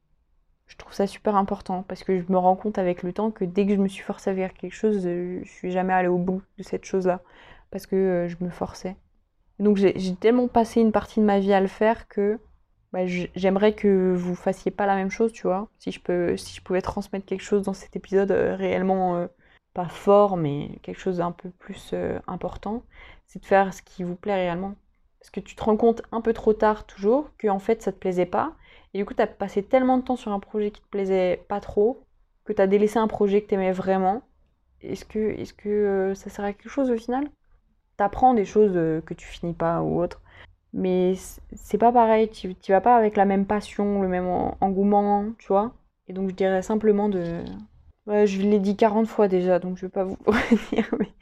je 0.69 0.77
trouve 0.77 0.93
ça 0.93 1.07
super 1.07 1.35
important 1.35 1.83
parce 1.83 2.05
que 2.05 2.21
je 2.21 2.25
me 2.31 2.37
rends 2.37 2.55
compte 2.55 2.79
avec 2.79 3.03
le 3.03 3.13
temps 3.13 3.31
que 3.31 3.45
dès 3.45 3.67
que 3.67 3.75
je 3.75 3.81
me 3.81 3.89
suis 3.89 4.03
forcée 4.03 4.31
à 4.31 4.35
faire 4.35 4.53
quelque 4.53 4.75
chose, 4.75 5.07
euh, 5.07 5.41
je 5.43 5.51
suis 5.51 5.71
jamais 5.71 5.95
allée 5.95 6.09
au 6.09 6.19
bout 6.19 6.43
de 6.59 6.63
cette 6.63 6.85
chose-là 6.85 7.23
parce 7.71 7.87
que 7.87 7.97
euh, 7.97 8.29
je 8.29 8.37
me 8.41 8.51
forçais. 8.51 8.97
Donc 9.59 9.77
j'ai 9.77 10.15
tellement 10.15 10.47
passé 10.47 10.81
une 10.81 10.93
partie 10.93 11.21
de 11.21 11.25
ma 11.25 11.41
vie 11.41 11.53
à 11.53 11.61
le 11.61 11.67
faire 11.67 12.07
que 12.07 12.39
bah, 12.93 13.07
j'aimerais 13.07 13.75
que 13.75 14.15
vous 14.15 14.37
fassiez 14.37 14.71
pas 14.71 14.87
la 14.87 14.95
même 14.95 15.11
chose, 15.11 15.33
tu 15.33 15.49
vois. 15.49 15.69
Si 15.79 15.91
je 15.91 16.01
peux, 16.01 16.37
si 16.37 16.55
je 16.55 16.63
pouvais 16.63 16.81
transmettre 16.81 17.27
quelque 17.27 17.43
chose 17.43 17.63
dans 17.63 17.73
cet 17.73 17.97
épisode 17.97 18.31
euh, 18.31 18.55
réellement 18.55 19.27
pas 19.75 19.89
fort, 19.89 20.37
mais 20.37 20.79
quelque 20.83 21.01
chose 21.01 21.17
d'un 21.19 21.33
peu 21.33 21.51
plus 21.51 21.95
important, 22.27 22.85
c'est 23.27 23.41
de 23.41 23.47
faire 23.47 23.75
ce 23.75 23.83
qui 23.83 24.05
vous 24.05 24.17
plaît 24.17 24.35
réellement. 24.35 24.75
Parce 25.19 25.31
que 25.31 25.41
tu 25.41 25.57
te 25.57 25.65
rends 25.65 25.77
compte 25.77 26.03
un 26.13 26.21
peu 26.21 26.33
trop 26.33 26.53
tard 26.53 26.87
toujours 26.87 27.31
que 27.39 27.49
en 27.49 27.59
fait 27.59 27.83
ça 27.83 27.91
te 27.91 27.99
plaisait 27.99 28.27
pas, 28.27 28.55
et 28.95 28.99
du 28.99 29.05
coup 29.05 29.15
t'as 29.15 29.27
passé 29.27 29.63
tellement 29.63 29.99
de 29.99 30.03
temps 30.05 30.17
sur 30.17 30.33
un 30.33 30.41
projet 30.41 30.71
qui 30.71 30.81
te 30.83 30.89
plaisait 30.89 31.45
pas 31.49 31.61
trop 31.61 32.05
que 32.45 32.53
t'as 32.53 32.67
délaissé 32.67 32.99
un 32.99 33.09
projet 33.09 33.43
que 33.43 33.49
t'aimais 33.49 33.73
vraiment. 33.73 34.23
Est-ce 34.83 35.05
que, 35.05 35.19
est-ce 35.19 35.55
que 35.55 35.69
euh, 35.69 36.15
ça 36.15 36.31
sert 36.31 36.45
à 36.45 36.53
quelque 36.53 36.71
chose 36.71 36.91
au 36.91 36.97
final? 36.97 37.29
T'apprends 37.97 38.35
des 38.35 38.45
choses 38.45 38.73
euh, 38.77 39.01
que 39.03 39.15
tu 39.15 39.27
finis 39.27 39.55
pas 39.55 39.83
ou 39.83 40.01
autre. 40.03 40.21
Mais 40.75 41.15
c'est 41.55 41.79
pas 41.79 41.93
pareil, 41.93 42.31
tu, 42.31 42.55
tu 42.57 42.73
vas 42.73 42.81
pas 42.83 42.97
avec 42.97 43.17
la 43.17 43.25
même 43.27 43.47
passion, 43.47 44.03
le 44.03 44.09
même 44.09 44.27
en- 44.27 44.57
engouement, 44.61 45.27
tu 45.39 45.49
vois? 45.49 45.75
Et 46.09 46.13
donc 46.15 46.31
je 46.31 46.35
dirais 46.35 46.63
simplement 46.63 47.09
de... 47.09 47.45
Ouais, 48.07 48.27
je 48.27 48.43
l'ai 48.43 48.61
dit 48.61 48.77
40 48.77 49.09
fois 49.09 49.29
déjà, 49.29 49.59
donc 49.59 49.77
je 49.79 49.83
vais 49.87 49.91
pas 49.91 50.05
vous 50.05 50.19
redire, 50.27 50.89
mais, 50.99 51.13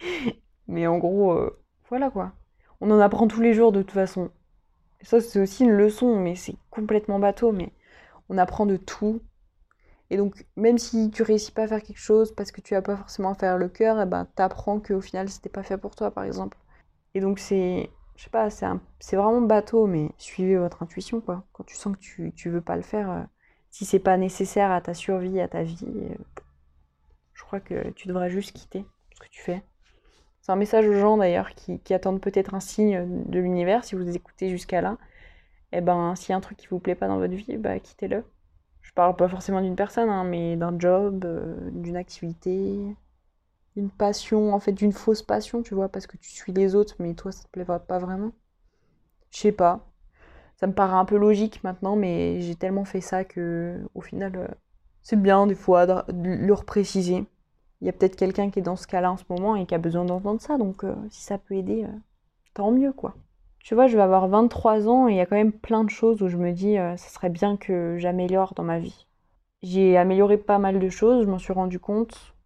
mais 0.68 0.86
en 0.86 0.98
gros, 0.98 1.32
euh, 1.32 1.58
voilà 1.88 2.10
quoi. 2.10 2.32
On 2.80 2.90
en 2.90 3.00
apprend 3.00 3.28
tous 3.28 3.40
les 3.40 3.54
jours 3.54 3.72
de 3.72 3.82
toute 3.82 3.92
façon. 3.92 4.30
Et 5.00 5.04
ça, 5.06 5.20
c'est 5.20 5.40
aussi 5.40 5.64
une 5.64 5.72
leçon, 5.72 6.20
mais 6.20 6.34
c'est 6.36 6.56
complètement 6.76 7.18
bateau, 7.18 7.52
mais 7.52 7.72
on 8.28 8.38
apprend 8.38 8.66
de 8.66 8.76
tout. 8.76 9.22
Et 10.10 10.16
donc, 10.16 10.46
même 10.56 10.78
si 10.78 11.10
tu 11.10 11.22
réussis 11.22 11.52
pas 11.52 11.64
à 11.64 11.68
faire 11.68 11.82
quelque 11.82 11.98
chose 11.98 12.32
parce 12.34 12.52
que 12.52 12.60
tu 12.60 12.74
as 12.76 12.82
pas 12.82 12.96
forcément 12.96 13.32
à 13.32 13.34
faire 13.34 13.58
le 13.58 13.68
cœur, 13.68 14.00
et 14.00 14.06
ben 14.06 14.26
t'apprends 14.36 14.78
qu'au 14.80 15.00
final 15.00 15.28
c'était 15.28 15.48
pas 15.48 15.62
fait 15.62 15.78
pour 15.78 15.96
toi, 15.96 16.10
par 16.10 16.24
exemple. 16.24 16.56
Et 17.14 17.20
donc 17.20 17.38
c'est, 17.38 17.90
je 18.16 18.24
sais 18.24 18.30
pas, 18.30 18.50
c'est 18.50 19.16
vraiment 19.16 19.40
bateau, 19.40 19.86
mais 19.86 20.10
suivez 20.18 20.56
votre 20.56 20.82
intuition, 20.82 21.20
quoi. 21.20 21.44
Quand 21.52 21.64
tu 21.64 21.74
sens 21.74 21.96
que 21.96 22.00
tu, 22.00 22.32
tu 22.36 22.50
veux 22.50 22.60
pas 22.60 22.76
le 22.76 22.82
faire, 22.82 23.10
euh, 23.10 23.22
si 23.70 23.84
c'est 23.84 23.98
pas 23.98 24.16
nécessaire 24.16 24.70
à 24.70 24.80
ta 24.80 24.94
survie, 24.94 25.40
à 25.40 25.48
ta 25.48 25.62
vie, 25.62 25.78
euh, 25.84 26.14
je 27.34 27.42
crois 27.42 27.60
que 27.60 27.90
tu 27.90 28.08
devrais 28.08 28.30
juste 28.30 28.52
quitter 28.52 28.84
ce 29.14 29.20
que 29.20 29.28
tu 29.28 29.42
fais. 29.42 29.62
C'est 30.40 30.52
un 30.52 30.56
message 30.56 30.86
aux 30.86 30.94
gens 30.94 31.16
d'ailleurs 31.16 31.50
qui, 31.54 31.80
qui 31.80 31.92
attendent 31.94 32.20
peut-être 32.20 32.54
un 32.54 32.60
signe 32.60 33.24
de 33.26 33.40
l'univers, 33.40 33.84
si 33.84 33.96
vous 33.96 34.08
écoutez 34.08 34.48
jusqu'à 34.48 34.80
là. 34.80 34.96
Et 35.72 35.80
ben, 35.80 36.14
s'il 36.16 36.30
y 36.30 36.32
a 36.32 36.36
un 36.36 36.40
truc 36.40 36.58
qui 36.58 36.68
vous 36.68 36.78
plaît 36.78 36.94
pas 36.94 37.08
dans 37.08 37.18
votre 37.18 37.34
vie, 37.34 37.56
bah 37.56 37.78
quittez-le. 37.80 38.24
Je 38.82 38.92
parle 38.92 39.16
pas 39.16 39.28
forcément 39.28 39.60
d'une 39.60 39.76
personne, 39.76 40.08
hein, 40.08 40.24
mais 40.24 40.56
d'un 40.56 40.78
job, 40.78 41.24
euh, 41.24 41.70
d'une 41.72 41.96
activité, 41.96 42.78
d'une 43.76 43.90
passion, 43.90 44.54
en 44.54 44.60
fait 44.60 44.72
d'une 44.72 44.92
fausse 44.92 45.22
passion, 45.22 45.62
tu 45.62 45.74
vois, 45.74 45.88
parce 45.88 46.06
que 46.06 46.16
tu 46.16 46.30
suis 46.30 46.52
les 46.52 46.74
autres, 46.74 46.96
mais 47.00 47.14
toi 47.14 47.32
ça 47.32 47.44
te 47.44 47.48
plaît 47.50 47.64
pas 47.64 47.98
vraiment. 47.98 48.32
Je 49.30 49.38
sais 49.40 49.52
pas. 49.52 49.86
Ça 50.56 50.66
me 50.66 50.72
paraît 50.72 50.96
un 50.96 51.04
peu 51.04 51.18
logique 51.18 51.62
maintenant, 51.64 51.96
mais 51.96 52.40
j'ai 52.40 52.54
tellement 52.56 52.84
fait 52.84 53.00
ça 53.00 53.24
que 53.24 53.80
au 53.94 54.00
final, 54.00 54.36
euh, 54.36 54.48
c'est 55.02 55.20
bien 55.20 55.46
des 55.46 55.54
fois 55.54 55.86
de, 55.86 56.02
le 56.12 56.54
repréciser. 56.54 57.26
Il 57.80 57.86
y 57.86 57.90
a 57.90 57.92
peut-être 57.92 58.16
quelqu'un 58.16 58.50
qui 58.50 58.60
est 58.60 58.62
dans 58.62 58.76
ce 58.76 58.86
cas-là 58.86 59.12
en 59.12 59.16
ce 59.18 59.24
moment 59.28 59.56
et 59.56 59.66
qui 59.66 59.74
a 59.74 59.78
besoin 59.78 60.04
d'entendre 60.04 60.40
ça, 60.40 60.58
donc 60.58 60.84
euh, 60.84 60.94
si 61.10 61.22
ça 61.22 61.38
peut 61.38 61.54
aider, 61.54 61.86
tant 62.54 62.72
mieux 62.72 62.92
quoi. 62.92 63.14
Tu 63.66 63.74
vois, 63.74 63.88
je 63.88 63.96
vais 63.96 64.02
avoir 64.04 64.28
23 64.28 64.86
ans 64.86 65.08
et 65.08 65.14
il 65.14 65.16
y 65.16 65.20
a 65.20 65.26
quand 65.26 65.34
même 65.34 65.50
plein 65.50 65.82
de 65.82 65.90
choses 65.90 66.22
où 66.22 66.28
je 66.28 66.36
me 66.36 66.52
dis, 66.52 66.78
euh, 66.78 66.96
ça 66.96 67.08
serait 67.08 67.30
bien 67.30 67.56
que 67.56 67.96
j'améliore 67.98 68.54
dans 68.54 68.62
ma 68.62 68.78
vie. 68.78 69.08
J'ai 69.60 69.96
amélioré 69.96 70.38
pas 70.38 70.60
mal 70.60 70.78
de 70.78 70.88
choses, 70.88 71.24
je 71.24 71.28
m'en 71.28 71.40
suis 71.40 71.52
rendu 71.52 71.80
compte, 71.80 72.36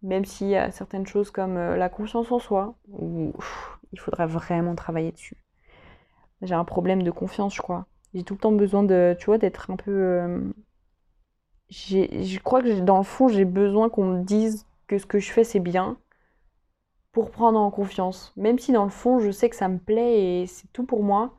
même 0.00 0.24
s'il 0.24 0.48
y 0.48 0.56
a 0.56 0.70
certaines 0.70 1.06
choses 1.06 1.30
comme 1.30 1.58
euh, 1.58 1.76
la 1.76 1.90
confiance 1.90 2.32
en 2.32 2.38
soi, 2.38 2.76
où 2.88 3.34
il 3.92 4.00
faudrait 4.00 4.26
vraiment 4.26 4.74
travailler 4.74 5.12
dessus. 5.12 5.36
J'ai 6.40 6.54
un 6.54 6.64
problème 6.64 7.02
de 7.02 7.10
confiance, 7.10 7.54
je 7.54 7.60
crois. 7.60 7.84
J'ai 8.14 8.22
tout 8.22 8.32
le 8.32 8.40
temps 8.40 8.52
besoin 8.52 8.84
de, 8.84 9.14
tu 9.18 9.26
vois, 9.26 9.36
d'être 9.36 9.70
un 9.70 9.76
peu... 9.76 9.90
euh, 9.90 10.50
je 11.68 12.38
crois 12.38 12.62
que 12.62 12.80
dans 12.80 12.96
le 12.96 13.04
fond, 13.04 13.28
j'ai 13.28 13.44
besoin 13.44 13.90
qu'on 13.90 14.06
me 14.06 14.24
dise 14.24 14.66
que 14.86 14.96
ce 14.96 15.04
que 15.04 15.18
je 15.18 15.30
fais, 15.30 15.44
c'est 15.44 15.60
bien 15.60 15.98
pour 17.14 17.30
prendre 17.30 17.58
en 17.58 17.70
confiance. 17.70 18.32
Même 18.36 18.58
si 18.58 18.72
dans 18.72 18.84
le 18.84 18.90
fond, 18.90 19.20
je 19.20 19.30
sais 19.30 19.48
que 19.48 19.56
ça 19.56 19.68
me 19.68 19.78
plaît 19.78 20.42
et 20.42 20.46
c'est 20.46 20.70
tout 20.72 20.84
pour 20.84 21.02
moi, 21.02 21.32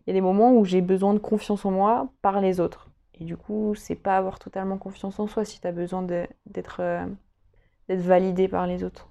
il 0.00 0.10
y 0.10 0.12
a 0.12 0.14
des 0.14 0.22
moments 0.22 0.52
où 0.54 0.64
j'ai 0.64 0.80
besoin 0.80 1.12
de 1.14 1.18
confiance 1.18 1.64
en 1.64 1.70
moi 1.70 2.08
par 2.22 2.40
les 2.40 2.58
autres. 2.58 2.88
Et 3.20 3.24
du 3.24 3.36
coup, 3.36 3.74
c'est 3.76 3.94
pas 3.94 4.16
avoir 4.16 4.38
totalement 4.38 4.78
confiance 4.78 5.20
en 5.20 5.26
soi 5.26 5.44
si 5.44 5.60
tu 5.60 5.66
as 5.66 5.72
besoin 5.72 6.02
d'être 6.02 6.78
euh, 6.80 7.06
validé 7.88 8.48
par 8.48 8.66
les 8.66 8.82
autres. 8.82 9.10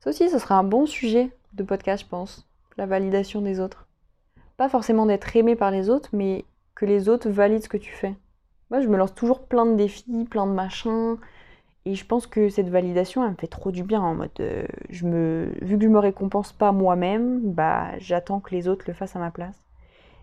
Ça 0.00 0.10
aussi, 0.10 0.28
ce 0.28 0.38
serait 0.38 0.54
un 0.54 0.64
bon 0.64 0.84
sujet 0.84 1.30
de 1.54 1.62
podcast, 1.62 2.02
je 2.04 2.08
pense. 2.08 2.48
La 2.76 2.86
validation 2.86 3.40
des 3.40 3.60
autres. 3.60 3.86
Pas 4.56 4.68
forcément 4.68 5.06
d'être 5.06 5.36
aimé 5.36 5.54
par 5.54 5.70
les 5.70 5.88
autres, 5.88 6.10
mais 6.12 6.44
que 6.74 6.86
les 6.86 7.08
autres 7.08 7.30
valident 7.30 7.62
ce 7.62 7.68
que 7.68 7.76
tu 7.76 7.92
fais. 7.92 8.16
Moi, 8.70 8.80
je 8.80 8.88
me 8.88 8.96
lance 8.96 9.14
toujours 9.14 9.46
plein 9.46 9.64
de 9.64 9.76
défis, 9.76 10.26
plein 10.28 10.46
de 10.46 10.52
machins. 10.52 11.16
Et 11.86 11.94
je 11.94 12.04
pense 12.04 12.26
que 12.26 12.48
cette 12.48 12.68
validation, 12.68 13.24
elle 13.24 13.30
me 13.30 13.36
fait 13.36 13.46
trop 13.46 13.70
du 13.70 13.84
bien 13.84 14.00
en 14.00 14.16
mode, 14.16 14.30
euh, 14.40 14.66
je 14.90 15.06
me, 15.06 15.52
vu 15.62 15.78
que 15.78 15.84
je 15.84 15.88
me 15.88 16.00
récompense 16.00 16.52
pas 16.52 16.72
moi-même, 16.72 17.52
bah 17.52 17.96
j'attends 17.98 18.40
que 18.40 18.50
les 18.50 18.66
autres 18.66 18.84
le 18.88 18.92
fassent 18.92 19.14
à 19.14 19.20
ma 19.20 19.30
place. 19.30 19.64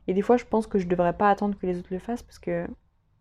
Et 0.07 0.13
des 0.13 0.21
fois, 0.21 0.35
je 0.35 0.43
pense 0.43 0.67
que 0.67 0.77
je 0.77 0.87
devrais 0.87 1.13
pas 1.13 1.29
attendre 1.29 1.57
que 1.57 1.65
les 1.65 1.79
autres 1.79 1.87
le 1.91 1.99
fassent 1.99 2.21
parce 2.21 2.37
que 2.37 2.67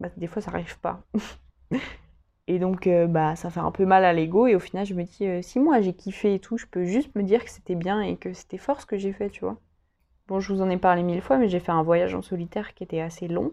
bah, 0.01 0.09
des 0.17 0.27
fois, 0.27 0.43
ça 0.43 0.51
arrive 0.51 0.77
pas. 0.81 1.05
et 2.49 2.59
donc, 2.59 2.89
euh, 2.89 3.07
bah 3.07 3.37
ça 3.37 3.49
fait 3.49 3.61
un 3.61 3.71
peu 3.71 3.87
mal 3.87 4.05
à 4.05 4.13
l'ego. 4.13 4.49
Et 4.49 4.57
au 4.57 4.61
final, 4.61 4.87
je 4.87 4.95
me 4.95 5.05
dis, 5.05 5.25
euh, 5.25 5.41
si 5.41 5.61
moi 5.61 5.81
j'ai 5.81 5.95
kiffé 5.95 6.35
et 6.35 6.41
tout, 6.41 6.59
je 6.59 6.67
peux 6.67 6.85
juste 6.85 7.15
me 7.15 7.23
dire 7.23 7.45
que 7.45 7.51
c'était 7.51 7.77
bien 7.77 8.03
et 8.03 8.17
que 8.17 8.33
c'était 8.33 8.59
fort 8.59 8.81
ce 8.81 8.87
que 8.87 8.99
j'ai 8.99 9.13
fait, 9.13 9.31
tu 9.31 9.43
vois. 9.45 9.57
Bon, 10.27 10.41
je 10.41 10.53
vous 10.53 10.63
en 10.63 10.71
ai 10.71 10.79
parlé 10.79 11.05
mille 11.05 11.23
fois, 11.23 11.39
mais 11.39 11.49
j'ai 11.49 11.61
fait 11.61 11.73
un 11.73 11.85
voyage 11.85 12.15
en 12.17 12.23
solitaire 12.23 12.75
qui 12.75 12.83
était 12.83 13.01
assez 13.01 13.29
long. 13.29 13.53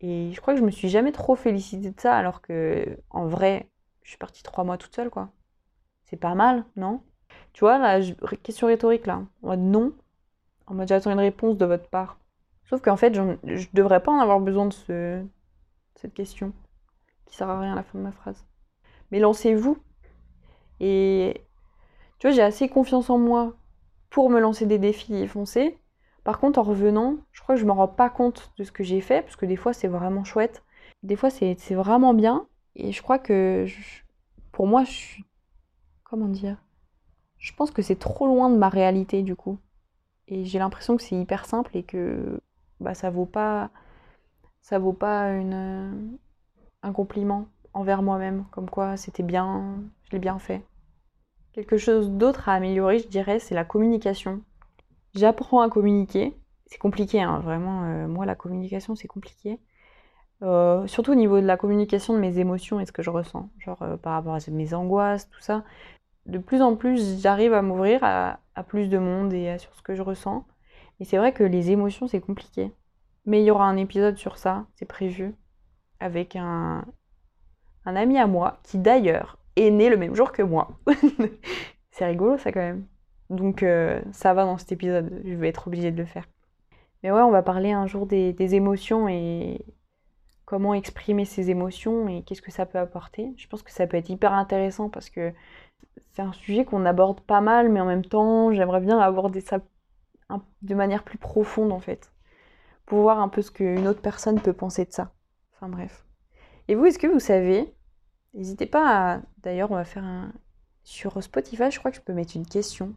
Et 0.00 0.30
je 0.32 0.40
crois 0.40 0.54
que 0.54 0.60
je 0.60 0.64
me 0.64 0.70
suis 0.70 0.88
jamais 0.88 1.12
trop 1.12 1.34
félicitée 1.34 1.90
de 1.90 2.00
ça, 2.00 2.16
alors 2.16 2.40
que 2.40 2.98
en 3.10 3.26
vrai, 3.26 3.68
je 4.08 4.12
suis 4.12 4.18
partie 4.18 4.42
trois 4.42 4.64
mois 4.64 4.78
toute 4.78 4.94
seule, 4.94 5.10
quoi. 5.10 5.28
C'est 6.04 6.16
pas 6.16 6.34
mal, 6.34 6.64
non? 6.76 7.02
Tu 7.52 7.60
vois, 7.60 7.76
la 7.76 8.00
question 8.42 8.66
rhétorique, 8.66 9.06
là, 9.06 9.20
en 9.42 9.48
mode 9.48 9.60
non, 9.60 9.92
en 10.66 10.72
mode 10.72 10.88
j'attends 10.88 11.10
une 11.10 11.18
réponse 11.18 11.58
de 11.58 11.66
votre 11.66 11.90
part. 11.90 12.18
Sauf 12.64 12.80
qu'en 12.80 12.96
fait, 12.96 13.12
je 13.14 13.66
devrais 13.74 14.02
pas 14.02 14.10
en 14.10 14.18
avoir 14.18 14.40
besoin 14.40 14.64
de 14.64 14.72
ce, 14.72 15.22
cette 15.94 16.14
question, 16.14 16.54
qui 17.26 17.36
sert 17.36 17.50
à 17.50 17.60
rien 17.60 17.72
à 17.72 17.76
la 17.76 17.82
fin 17.82 17.98
de 17.98 18.02
ma 18.02 18.12
phrase. 18.12 18.46
Mais 19.10 19.18
lancez-vous. 19.18 19.76
Et 20.80 21.44
tu 22.18 22.28
vois, 22.28 22.34
j'ai 22.34 22.40
assez 22.40 22.70
confiance 22.70 23.10
en 23.10 23.18
moi 23.18 23.56
pour 24.08 24.30
me 24.30 24.40
lancer 24.40 24.64
des 24.64 24.78
défis 24.78 25.16
et 25.16 25.26
foncer. 25.26 25.78
Par 26.24 26.38
contre, 26.38 26.58
en 26.58 26.62
revenant, 26.62 27.18
je 27.32 27.42
crois 27.42 27.56
que 27.56 27.60
je 27.60 27.66
me 27.66 27.72
rends 27.72 27.88
pas 27.88 28.08
compte 28.08 28.54
de 28.56 28.64
ce 28.64 28.72
que 28.72 28.84
j'ai 28.84 29.02
fait, 29.02 29.20
parce 29.20 29.36
que 29.36 29.44
des 29.44 29.56
fois, 29.56 29.74
c'est 29.74 29.86
vraiment 29.86 30.24
chouette. 30.24 30.64
Des 31.02 31.14
fois, 31.14 31.28
c'est 31.28 31.54
vraiment 31.74 32.14
bien. 32.14 32.48
Et 32.78 32.92
je 32.92 33.02
crois 33.02 33.18
que 33.18 33.66
pour 34.52 34.66
moi, 34.66 34.84
je 34.84 34.90
suis. 34.90 35.24
Comment 36.04 36.28
dire 36.28 36.56
Je 37.36 37.52
pense 37.52 37.70
que 37.70 37.82
c'est 37.82 37.98
trop 37.98 38.26
loin 38.26 38.48
de 38.48 38.56
ma 38.56 38.70
réalité 38.70 39.22
du 39.22 39.36
coup. 39.36 39.58
Et 40.28 40.44
j'ai 40.44 40.58
l'impression 40.58 40.96
que 40.96 41.02
c'est 41.02 41.16
hyper 41.16 41.44
simple 41.44 41.76
et 41.76 41.82
que 41.82 42.40
bah, 42.80 42.94
ça 42.94 43.10
vaut 43.10 43.26
pas. 43.26 43.70
Ça 44.62 44.78
vaut 44.78 44.92
pas 44.92 45.32
une, 45.32 46.18
un 46.82 46.92
compliment 46.92 47.48
envers 47.74 48.02
moi-même, 48.02 48.44
comme 48.50 48.68
quoi 48.68 48.96
c'était 48.96 49.22
bien, 49.22 49.82
je 50.04 50.12
l'ai 50.12 50.18
bien 50.18 50.38
fait. 50.38 50.62
Quelque 51.52 51.78
chose 51.78 52.10
d'autre 52.10 52.48
à 52.48 52.54
améliorer, 52.54 52.98
je 52.98 53.08
dirais, 53.08 53.38
c'est 53.38 53.54
la 53.54 53.64
communication. 53.64 54.42
J'apprends 55.14 55.60
à 55.60 55.70
communiquer. 55.70 56.36
C'est 56.66 56.78
compliqué, 56.78 57.22
hein, 57.22 57.40
vraiment. 57.40 57.84
Euh, 57.84 58.08
moi, 58.08 58.26
la 58.26 58.34
communication, 58.34 58.94
c'est 58.94 59.08
compliqué. 59.08 59.58
Euh, 60.42 60.86
surtout 60.86 61.12
au 61.12 61.16
niveau 61.16 61.40
de 61.40 61.46
la 61.46 61.56
communication 61.56 62.14
de 62.14 62.18
mes 62.20 62.38
émotions 62.38 62.78
et 62.78 62.86
ce 62.86 62.92
que 62.92 63.02
je 63.02 63.10
ressens, 63.10 63.50
genre 63.58 63.82
euh, 63.82 63.96
par 63.96 64.12
rapport 64.12 64.34
à 64.34 64.38
mes 64.50 64.72
angoisses, 64.72 65.28
tout 65.30 65.40
ça. 65.40 65.64
De 66.26 66.38
plus 66.38 66.62
en 66.62 66.76
plus, 66.76 67.20
j'arrive 67.20 67.54
à 67.54 67.62
m'ouvrir 67.62 68.00
à, 68.02 68.38
plus 68.68 68.88
de 68.88 68.98
monde 68.98 69.32
et 69.32 69.56
sur 69.58 69.74
ce 69.74 69.82
que 69.82 69.94
je 69.94 70.02
ressens. 70.02 70.46
Et 71.00 71.04
c'est 71.04 71.16
vrai 71.16 71.32
que 71.32 71.44
les 71.44 71.70
émotions, 71.70 72.06
c'est 72.08 72.20
compliqué. 72.20 72.72
Mais 73.24 73.40
il 73.40 73.44
y 73.46 73.50
aura 73.50 73.66
un 73.66 73.76
épisode 73.76 74.16
sur 74.16 74.36
ça, 74.36 74.66
c'est 74.74 74.84
prévu, 74.86 75.34
avec 76.00 76.36
un, 76.36 76.84
un 77.84 77.96
ami 77.96 78.18
à 78.18 78.26
moi, 78.26 78.58
qui 78.64 78.78
d'ailleurs 78.78 79.38
est 79.56 79.70
né 79.70 79.88
le 79.88 79.96
même 79.96 80.14
jour 80.14 80.32
que 80.32 80.42
moi. 80.42 80.70
c'est 81.90 82.06
rigolo 82.06 82.38
ça 82.38 82.52
quand 82.52 82.60
même. 82.60 82.86
Donc 83.30 83.62
euh, 83.62 84.00
ça 84.12 84.34
va 84.34 84.44
dans 84.44 84.58
cet 84.58 84.72
épisode, 84.72 85.22
je 85.24 85.34
vais 85.34 85.48
être 85.48 85.66
obligée 85.66 85.90
de 85.90 85.98
le 85.98 86.06
faire. 86.06 86.28
Mais 87.02 87.10
ouais, 87.10 87.22
on 87.22 87.30
va 87.30 87.42
parler 87.42 87.72
un 87.72 87.86
jour 87.86 88.06
des, 88.06 88.32
des 88.32 88.54
émotions 88.54 89.08
et, 89.08 89.64
comment 90.48 90.72
exprimer 90.72 91.26
ses 91.26 91.50
émotions 91.50 92.08
et 92.08 92.22
qu'est-ce 92.22 92.40
que 92.40 92.50
ça 92.50 92.64
peut 92.64 92.78
apporter. 92.78 93.34
Je 93.36 93.46
pense 93.48 93.62
que 93.62 93.70
ça 93.70 93.86
peut 93.86 93.98
être 93.98 94.08
hyper 94.08 94.32
intéressant 94.32 94.88
parce 94.88 95.10
que 95.10 95.34
c'est 96.12 96.22
un 96.22 96.32
sujet 96.32 96.64
qu'on 96.64 96.86
aborde 96.86 97.20
pas 97.20 97.42
mal, 97.42 97.68
mais 97.68 97.82
en 97.82 97.84
même 97.84 98.06
temps, 98.06 98.50
j'aimerais 98.50 98.80
bien 98.80 98.98
aborder 98.98 99.42
ça 99.42 99.58
de 100.62 100.74
manière 100.74 101.04
plus 101.04 101.18
profonde 101.18 101.70
en 101.70 101.80
fait, 101.80 102.10
pour 102.86 103.02
voir 103.02 103.20
un 103.20 103.28
peu 103.28 103.42
ce 103.42 103.50
qu'une 103.50 103.86
autre 103.86 104.00
personne 104.00 104.40
peut 104.40 104.54
penser 104.54 104.86
de 104.86 104.90
ça. 104.90 105.12
Enfin 105.52 105.68
bref. 105.68 106.06
Et 106.66 106.74
vous, 106.74 106.86
est-ce 106.86 106.98
que 106.98 107.06
vous 107.06 107.20
savez 107.20 107.74
N'hésitez 108.32 108.64
pas 108.64 109.16
à... 109.16 109.20
D'ailleurs, 109.42 109.70
on 109.70 109.74
va 109.76 109.84
faire 109.84 110.04
un... 110.04 110.32
Sur 110.82 111.22
Spotify, 111.22 111.70
je 111.70 111.78
crois 111.78 111.90
que 111.90 111.98
je 111.98 112.02
peux 112.02 112.14
mettre 112.14 112.36
une 112.36 112.46
question. 112.46 112.94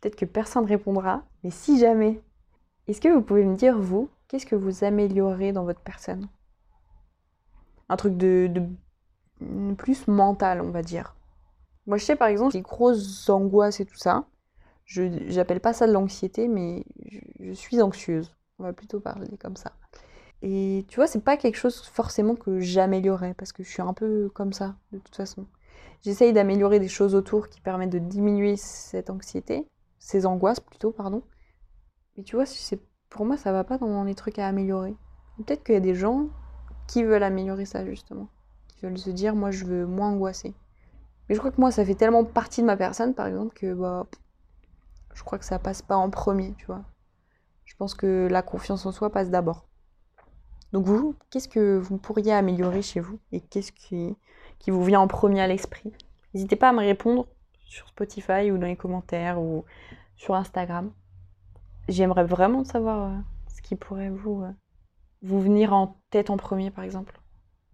Peut-être 0.00 0.16
que 0.16 0.24
personne 0.24 0.64
ne 0.64 0.68
répondra, 0.68 1.22
mais 1.44 1.50
si 1.50 1.78
jamais, 1.78 2.20
est-ce 2.88 3.00
que 3.00 3.08
vous 3.08 3.22
pouvez 3.22 3.44
me 3.44 3.54
dire, 3.54 3.78
vous, 3.78 4.10
qu'est-ce 4.26 4.46
que 4.46 4.56
vous 4.56 4.82
améliorez 4.82 5.52
dans 5.52 5.62
votre 5.62 5.80
personne? 5.80 6.28
Un 7.88 7.96
truc 7.96 8.16
de, 8.16 8.50
plus 9.76 10.06
mental, 10.08 10.60
on 10.60 10.70
va 10.70 10.82
dire. 10.82 11.14
Moi, 11.86 11.98
je 11.98 12.04
sais 12.04 12.16
par 12.16 12.28
exemple, 12.28 12.54
les 12.54 12.62
grosses 12.62 13.28
angoisses 13.28 13.80
et 13.80 13.84
tout 13.84 13.96
ça, 13.96 14.26
je 14.84 15.02
j'appelle 15.28 15.60
pas 15.60 15.72
ça 15.72 15.86
de 15.86 15.92
l'anxiété, 15.92 16.48
mais 16.48 16.84
je, 17.40 17.52
suis 17.52 17.80
anxieuse. 17.82 18.34
On 18.58 18.62
va 18.62 18.72
plutôt 18.72 19.00
parler 19.00 19.36
comme 19.38 19.56
ça. 19.56 19.72
Et 20.42 20.84
tu 20.88 20.96
vois, 20.96 21.06
c'est 21.06 21.24
pas 21.24 21.36
quelque 21.36 21.56
chose 21.56 21.80
forcément 21.82 22.36
que 22.36 22.60
j'améliorerais, 22.60 23.34
parce 23.34 23.52
que 23.52 23.62
je 23.62 23.70
suis 23.70 23.82
un 23.82 23.94
peu 23.94 24.30
comme 24.34 24.52
ça, 24.52 24.76
de 24.92 24.98
toute 24.98 25.16
façon. 25.16 25.46
J'essaye 26.02 26.32
d'améliorer 26.32 26.80
des 26.80 26.88
choses 26.88 27.14
autour 27.14 27.48
qui 27.48 27.60
permettent 27.60 27.90
de 27.90 27.98
diminuer 27.98 28.56
cette 28.56 29.08
anxiété, 29.08 29.66
ces 29.98 30.26
angoisses 30.26 30.60
plutôt, 30.60 30.90
pardon. 30.90 31.22
Mais 32.16 32.24
tu 32.24 32.36
vois, 32.36 32.44
pour 33.08 33.24
moi, 33.24 33.36
ça 33.36 33.52
va 33.52 33.64
pas 33.64 33.78
dans 33.78 34.04
les 34.04 34.14
trucs 34.14 34.38
à 34.38 34.46
améliorer. 34.46 34.94
Peut-être 35.38 35.64
qu'il 35.64 35.74
y 35.74 35.78
a 35.78 35.80
des 35.80 35.94
gens 35.94 36.28
qui 36.86 37.04
veulent 37.04 37.22
améliorer 37.22 37.64
ça 37.64 37.84
justement, 37.84 38.28
qui 38.68 38.86
veulent 38.86 38.98
se 38.98 39.10
dire 39.10 39.34
moi 39.34 39.50
je 39.50 39.64
veux 39.64 39.86
moins 39.86 40.10
angoisser. 40.10 40.54
Mais 41.28 41.34
je 41.34 41.40
crois 41.40 41.50
que 41.50 41.60
moi 41.60 41.70
ça 41.70 41.84
fait 41.84 41.94
tellement 41.94 42.24
partie 42.24 42.60
de 42.60 42.66
ma 42.66 42.76
personne 42.76 43.14
par 43.14 43.26
exemple 43.26 43.54
que 43.54 43.72
bah 43.74 44.06
je 45.14 45.22
crois 45.22 45.38
que 45.38 45.44
ça 45.44 45.58
passe 45.58 45.80
pas 45.80 45.96
en 45.96 46.10
premier, 46.10 46.54
tu 46.58 46.66
vois. 46.66 46.82
Je 47.64 47.74
pense 47.76 47.94
que 47.94 48.28
la 48.30 48.42
confiance 48.42 48.84
en 48.84 48.92
soi 48.92 49.10
passe 49.10 49.30
d'abord. 49.30 49.66
Donc 50.72 50.86
vous, 50.86 51.14
qu'est-ce 51.30 51.48
que 51.48 51.78
vous 51.78 51.98
pourriez 51.98 52.32
améliorer 52.32 52.82
chez 52.82 53.00
vous 53.00 53.18
et 53.30 53.40
qu'est-ce 53.40 53.72
qui, 53.72 54.16
qui 54.58 54.70
vous 54.70 54.82
vient 54.82 55.00
en 55.00 55.06
premier 55.06 55.40
à 55.40 55.46
l'esprit? 55.46 55.92
N'hésitez 56.34 56.56
pas 56.56 56.70
à 56.70 56.72
me 56.72 56.80
répondre 56.80 57.26
sur 57.64 57.88
Spotify 57.88 58.50
ou 58.50 58.58
dans 58.58 58.66
les 58.66 58.76
commentaires 58.76 59.40
ou 59.40 59.64
sur 60.16 60.34
Instagram. 60.34 60.92
J'aimerais 61.88 62.24
vraiment 62.24 62.64
savoir 62.64 63.10
euh, 63.10 63.16
ce 63.54 63.62
qui 63.62 63.76
pourrait 63.76 64.10
vous 64.10 64.42
euh, 64.42 64.50
vous 65.24 65.40
venir 65.40 65.72
en 65.72 65.96
tête 66.10 66.30
en 66.30 66.36
premier, 66.36 66.70
par 66.70 66.84
exemple 66.84 67.18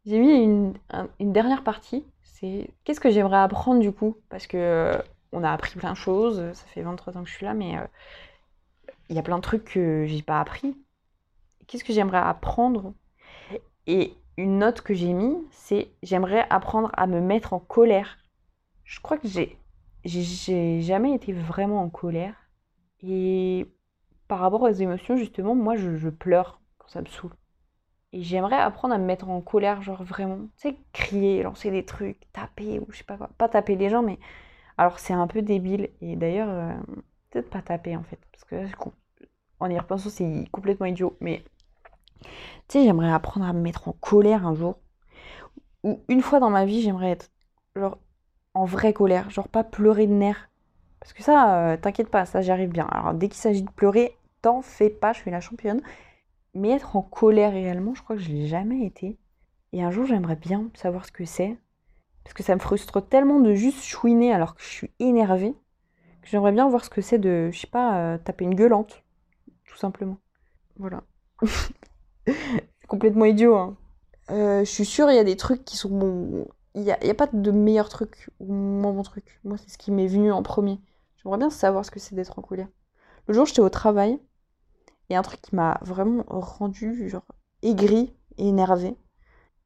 J'ai 0.07 0.19
mis 0.19 0.33
une, 0.43 0.75
dernière 1.19 1.65
partie, 1.65 2.05
c'est 2.23 2.71
qu'est-ce 2.85 3.01
que 3.01 3.11
j'aimerais 3.11 3.39
apprendre 3.39 3.81
du 3.81 3.93
coup? 3.93 4.17
Parce 4.29 4.47
que 4.47 4.57
euh, 4.57 4.99
on 5.33 5.43
a 5.43 5.51
appris 5.51 5.79
plein 5.79 5.93
de 5.93 5.97
choses, 5.97 6.53
ça 6.55 6.67
fait 6.69 6.83
23 6.83 7.19
ans 7.19 7.23
que 7.23 7.29
je 7.29 7.35
suis 7.35 7.45
là, 7.45 7.53
mais 7.53 7.77
euh, 7.77 7.87
il 9.09 9.17
y 9.17 9.19
a 9.19 9.23
plein 9.23 9.37
de 9.37 9.43
trucs 9.43 9.65
que 9.65 10.07
j'ai 10.07 10.23
pas 10.23 10.41
appris. 10.41 10.77
Qu'est-ce 11.67 11.85
que 11.85 11.93
j'aimerais 11.93 12.19
apprendre? 12.19 12.95
Et 13.87 14.15
une 14.37 14.59
note 14.59 14.81
que 14.81 14.95
j'ai 14.95 15.13
mis, 15.13 15.37
c'est 15.51 15.91
j'aimerais 16.03 16.47
apprendre 16.51 16.91
à 16.95 17.07
me 17.09 17.21
mettre 17.21 17.53
en 17.53 17.59
colère. 17.59 18.19
Je 18.85 19.01
crois 19.01 19.19
que 19.19 19.29
j'ai 19.29 19.59
j'ai 20.05 20.81
jamais 20.81 21.15
été 21.15 21.33
vraiment 21.33 21.83
en 21.83 21.91
colère. 21.91 22.35
Et 23.03 23.67
par 24.29 24.39
rapport 24.39 24.63
aux 24.63 24.69
émotions, 24.69 25.17
justement, 25.17 25.55
moi, 25.55 25.77
je 25.77 26.09
pleure 26.09 26.61
quand 26.79 26.89
ça 26.89 27.01
me 27.03 27.07
saoule. 27.07 27.33
Et 28.13 28.23
j'aimerais 28.23 28.57
apprendre 28.57 28.95
à 28.95 28.99
me 28.99 29.05
mettre 29.05 29.29
en 29.29 29.41
colère, 29.41 29.83
genre 29.83 30.03
vraiment, 30.03 30.39
tu 30.57 30.71
sais, 30.71 30.77
crier, 30.93 31.43
lancer 31.43 31.71
des 31.71 31.85
trucs, 31.85 32.31
taper 32.33 32.81
ou 32.81 32.87
je 32.91 32.99
sais 32.99 33.05
pas 33.05 33.17
quoi. 33.17 33.31
Pas 33.39 33.49
taper 33.49 33.77
les 33.77 33.89
gens, 33.89 34.03
mais. 34.03 34.19
Alors 34.79 34.99
c'est 34.99 35.13
un 35.13 35.27
peu 35.27 35.43
débile. 35.43 35.91
Et 36.01 36.17
d'ailleurs, 36.17 36.49
euh, 36.49 36.75
peut-être 37.31 37.51
pas 37.51 37.63
taper 37.63 37.97
en 37.97 38.03
fait. 38.03 38.19
Parce 38.33 38.45
que 38.45 38.67
en 39.61 39.71
y 39.71 39.79
repensant, 39.79 40.11
c'est 40.11 40.47
complètement 40.53 40.87
idiot. 40.87 41.17
Mais 41.21 41.45
tu 42.69 42.79
sais, 42.79 42.85
j'aimerais 42.85 43.13
apprendre 43.13 43.47
à 43.47 43.53
me 43.53 43.61
mettre 43.61 43.89
en 43.89 43.93
colère 43.93 44.47
un 44.47 44.55
jour. 44.55 44.79
Ou 45.83 46.03
une 46.09 46.23
fois 46.23 46.41
dans 46.41 46.51
ma 46.51 46.65
vie, 46.65 46.83
j'aimerais 46.83 47.11
être 47.11 47.31
genre 47.77 47.99
en 48.55 48.65
vraie 48.65 48.93
colère. 48.93 49.31
Genre 49.31 49.49
pas 49.49 49.65
pleurer 49.65 50.07
de 50.07 50.13
nerfs. 50.13 50.51
Parce 51.01 51.13
que 51.13 51.23
ça, 51.23 51.73
euh, 51.73 51.77
t'inquiète 51.77 52.11
pas, 52.11 52.27
ça 52.27 52.43
j'arrive 52.43 52.71
bien. 52.71 52.87
Alors 52.89 53.15
dès 53.15 53.29
qu'il 53.29 53.39
s'agit 53.39 53.63
de 53.63 53.71
pleurer, 53.71 54.17
t'en 54.43 54.63
fais 54.63 54.91
pas, 54.91 55.13
je 55.13 55.21
suis 55.21 55.31
la 55.31 55.41
championne. 55.41 55.81
Mais 56.55 56.71
être 56.71 56.97
en 56.97 57.03
colère 57.03 57.53
réellement, 57.53 57.95
je 57.95 58.03
crois 58.03 58.17
que 58.17 58.23
je 58.23 58.31
l'ai 58.31 58.47
jamais 58.47 58.85
été. 58.85 59.19
Et 59.73 59.83
un 59.83 59.91
jour, 59.91 60.05
j'aimerais 60.05 60.37
bien 60.37 60.71
savoir 60.75 61.07
ce 61.07 61.13
que 61.13 61.25
c'est. 61.25 61.57
Parce 62.25 62.35
que 62.35 62.43
ça 62.43 62.55
me 62.55 62.61
frustre 62.61 63.01
tellement 63.07 63.41
de 63.41 63.55
juste 63.55 63.83
chouiner 63.83 64.33
alors 64.33 64.55
que 64.55 64.63
je 64.63 64.69
suis 64.69 64.91
énervée. 64.99 65.55
Que 66.23 66.29
j'aimerais 66.29 66.53
bien 66.53 66.69
voir 66.69 66.85
ce 66.85 66.91
que 66.91 67.01
c'est 67.01 67.19
de, 67.19 67.51
je 67.53 67.61
sais 67.61 67.67
pas, 67.67 67.99
euh, 67.99 68.19
taper 68.19 68.45
une 68.45 68.55
gueulante. 68.55 69.03
Tout 69.65 69.77
simplement. 69.77 70.19
Voilà. 70.77 71.03
complètement 72.89 73.25
idiot, 73.25 73.57
hein. 73.57 73.77
Euh, 74.31 74.61
je 74.61 74.71
suis 74.71 74.85
sûre, 74.85 75.11
il 75.11 75.17
y 75.17 75.19
a 75.19 75.25
des 75.25 75.37
trucs 75.37 75.65
qui 75.65 75.77
sont 75.77 75.89
bons. 75.89 76.47
Il 76.75 76.83
n'y 76.83 76.93
a, 76.93 76.99
a, 77.01 77.15
pas 77.15 77.27
de 77.33 77.51
meilleur 77.51 77.89
truc 77.89 78.31
ou 78.39 78.53
moins 78.53 78.93
bon 78.93 79.03
truc. 79.03 79.41
Moi, 79.43 79.57
c'est 79.57 79.71
ce 79.71 79.79
qui 79.79 79.91
m'est 79.91 80.07
venu 80.07 80.31
en 80.31 80.43
premier. 80.43 80.81
J'aimerais 81.17 81.39
bien 81.39 81.51
savoir 81.51 81.85
ce 81.85 81.91
que 81.91 81.99
c'est 81.99 82.15
d'être 82.15 82.39
en 82.39 82.43
colère. 82.43 82.69
Le 83.27 83.35
jour, 83.35 83.47
j'étais 83.47 83.61
au 83.61 83.69
travail 83.69 84.21
et 85.11 85.17
un 85.17 85.23
truc 85.23 85.43
qui 85.43 85.55
m'a 85.55 85.79
vraiment 85.83 86.25
rendu 86.29 87.09
genre 87.09 87.27
aigri 87.63 88.15
et 88.39 88.49
énervé. 88.49 88.97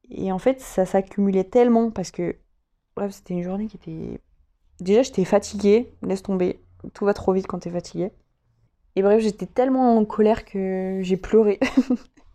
Et 0.09 0.31
en 0.31 0.39
fait, 0.39 0.59
ça 0.59 0.85
s'accumulait 0.85 1.45
tellement 1.45 1.89
parce 1.91 2.11
que 2.11 2.35
Bref, 2.95 3.11
c'était 3.11 3.33
une 3.33 3.43
journée 3.43 3.67
qui 3.67 3.75
était. 3.77 4.21
Déjà, 4.79 5.01
j'étais 5.01 5.25
fatiguée, 5.25 5.93
laisse 6.01 6.23
tomber. 6.23 6.61
Tout 6.93 7.05
va 7.05 7.13
trop 7.13 7.33
vite 7.33 7.47
quand 7.47 7.59
t'es 7.59 7.69
fatiguée. 7.69 8.11
Et 8.95 9.01
bref, 9.01 9.21
j'étais 9.21 9.47
tellement 9.47 9.97
en 9.97 10.05
colère 10.05 10.45
que 10.45 10.99
j'ai 11.01 11.17
pleuré. 11.17 11.59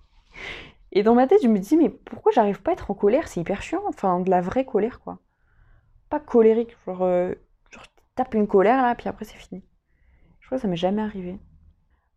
Et 0.93 1.03
dans 1.03 1.15
ma 1.15 1.27
tête, 1.27 1.41
je 1.43 1.49
me 1.49 1.59
dis, 1.59 1.77
mais 1.77 1.89
pourquoi 1.89 2.33
j'arrive 2.33 2.61
pas 2.61 2.73
à 2.73 2.75
être 2.75 2.91
en 2.91 2.95
colère? 2.95 3.29
C'est 3.29 3.41
hyper 3.41 3.63
chiant. 3.63 3.83
Enfin, 3.87 4.21
de 4.21 4.29
la 4.29 4.41
vraie 4.41 4.67
colère, 4.67 5.01
quoi. 5.01 5.19
Pas 6.11 6.21
colérique, 6.21 6.77
genre, 6.87 7.03
euh, 7.03 7.35
genre 7.71 7.85
tu 7.85 8.03
tapes 8.17 8.35
une 8.35 8.49
colère 8.49 8.83
là, 8.83 8.95
puis 8.97 9.09
après 9.09 9.25
c'est 9.25 9.37
fini. 9.37 9.63
Je 10.41 10.47
crois 10.47 10.59
que 10.59 10.63
ça 10.63 10.69
m'est 10.69 10.77
jamais 10.77 11.03
arrivé. 11.03 11.39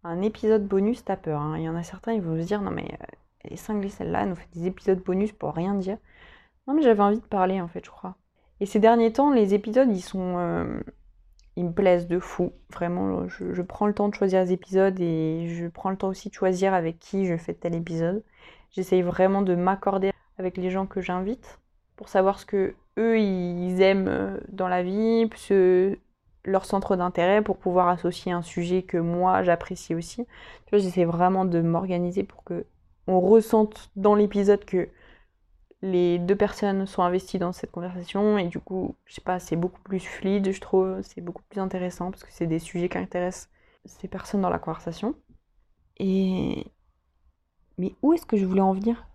Un 0.04 0.22
épisode 0.22 0.68
bonus, 0.68 1.04
t'as 1.06 1.18
peur. 1.18 1.40
hein. 1.42 1.58
Il 1.58 1.64
y 1.64 1.70
en 1.70 1.76
a 1.76 1.84
certains, 1.84 2.14
ils 2.14 2.22
vont 2.22 2.40
se 2.42 2.46
dire, 2.46 2.62
non 2.62 2.72
mais 2.72 2.86
euh, 3.02 3.06
elle 3.44 3.54
est 3.54 3.58
cinglée 3.58 3.90
celle-là, 3.90 4.24
elle 4.24 4.30
nous 4.30 4.36
fait 4.36 4.50
des 4.54 4.68
épisodes 4.68 5.02
bonus 5.04 5.32
pour 5.32 5.54
rien 5.54 5.76
dire. 5.76 5.98
Non 6.68 6.74
mais 6.74 6.82
j'avais 6.84 7.02
envie 7.04 7.20
de 7.20 7.26
parler 7.26 7.62
en 7.62 7.68
fait, 7.68 7.86
je 7.86 7.92
crois. 7.92 8.16
Et 8.60 8.66
ces 8.66 8.80
derniers 8.80 9.14
temps, 9.14 9.32
les 9.34 9.54
épisodes, 9.54 9.90
ils 9.92 10.02
sont... 10.02 10.38
euh, 10.38 10.80
ils 11.56 11.66
me 11.66 11.72
plaisent 11.74 12.08
de 12.08 12.20
fou. 12.20 12.54
Vraiment, 12.72 13.28
je, 13.28 13.62
prends 13.62 13.88
le 13.88 13.94
temps 13.94 14.10
de 14.10 14.16
choisir 14.16 14.42
les 14.44 14.54
épisodes 14.54 15.00
et 15.00 15.48
je 15.50 15.68
prends 15.68 15.90
le 15.92 15.98
temps 15.98 16.08
aussi 16.10 16.30
de 16.30 16.34
choisir 16.34 16.74
avec 16.74 17.00
qui 17.00 17.26
je 17.26 17.38
fais 17.38 17.54
tel 17.54 17.76
épisode. 17.76 18.24
J'essaye 18.72 19.02
vraiment 19.04 19.42
de 19.42 19.56
m'accorder 19.56 20.12
avec 20.38 20.58
les 20.58 20.72
gens 20.72 20.88
que 20.88 21.02
j'invite 21.02 21.60
pour 21.96 22.10
savoir 22.10 22.40
ce 22.40 22.46
que 22.46 22.76
eux 22.98 23.20
ils 23.20 23.82
aiment 23.82 24.08
euh, 24.08 24.40
dans 24.50 24.68
la 24.68 24.84
vie, 24.84 25.28
leur 26.46 26.66
centre 26.66 26.96
d'intérêt 26.96 27.42
pour 27.42 27.58
pouvoir 27.58 27.88
associer 27.90 28.32
un 28.32 28.42
sujet 28.42 28.84
que 28.84 28.98
moi 28.98 29.44
j'apprécie 29.44 29.96
aussi. 29.96 30.26
Tu 30.66 30.70
vois, 30.72 30.80
j'essaie 30.80 31.06
vraiment 31.06 31.46
de 31.46 31.62
m'organiser 31.62 32.24
pour 32.24 32.44
que 32.44 32.66
on 33.08 33.20
ressente 33.20 33.92
dans 33.96 34.16
l'épisode 34.16 34.64
que 34.66 34.90
les 35.82 36.18
deux 36.20 36.36
personnes 36.36 36.86
sont 36.86 37.04
investies 37.04 37.40
dans 37.40 37.52
cette 37.52 37.72
conversation 37.72 38.38
et 38.38 38.48
du 38.48 38.60
coup, 38.60 38.96
je 39.06 39.16
sais 39.16 39.22
pas, 39.22 39.40
c'est 39.40 39.58
beaucoup 39.58 39.82
plus 39.82 40.00
fluide, 40.00 40.52
je 40.52 40.62
trouve, 40.62 41.02
c'est 41.02 41.22
beaucoup 41.22 41.44
plus 41.50 41.60
intéressant 41.60 42.10
parce 42.12 42.24
que 42.24 42.32
c'est 42.32 42.48
des 42.48 42.60
sujets 42.60 42.88
qui 42.88 42.98
intéressent 42.98 43.50
ces 43.86 44.08
personnes 44.08 44.42
dans 44.42 44.50
la 44.50 44.60
conversation. 44.60 45.16
Et 45.98 46.68
mais 47.78 47.96
où 48.02 48.14
est-ce 48.14 48.26
que 48.26 48.38
je 48.38 48.46
voulais 48.46 48.62
en 48.62 48.74
venir? 48.74 49.08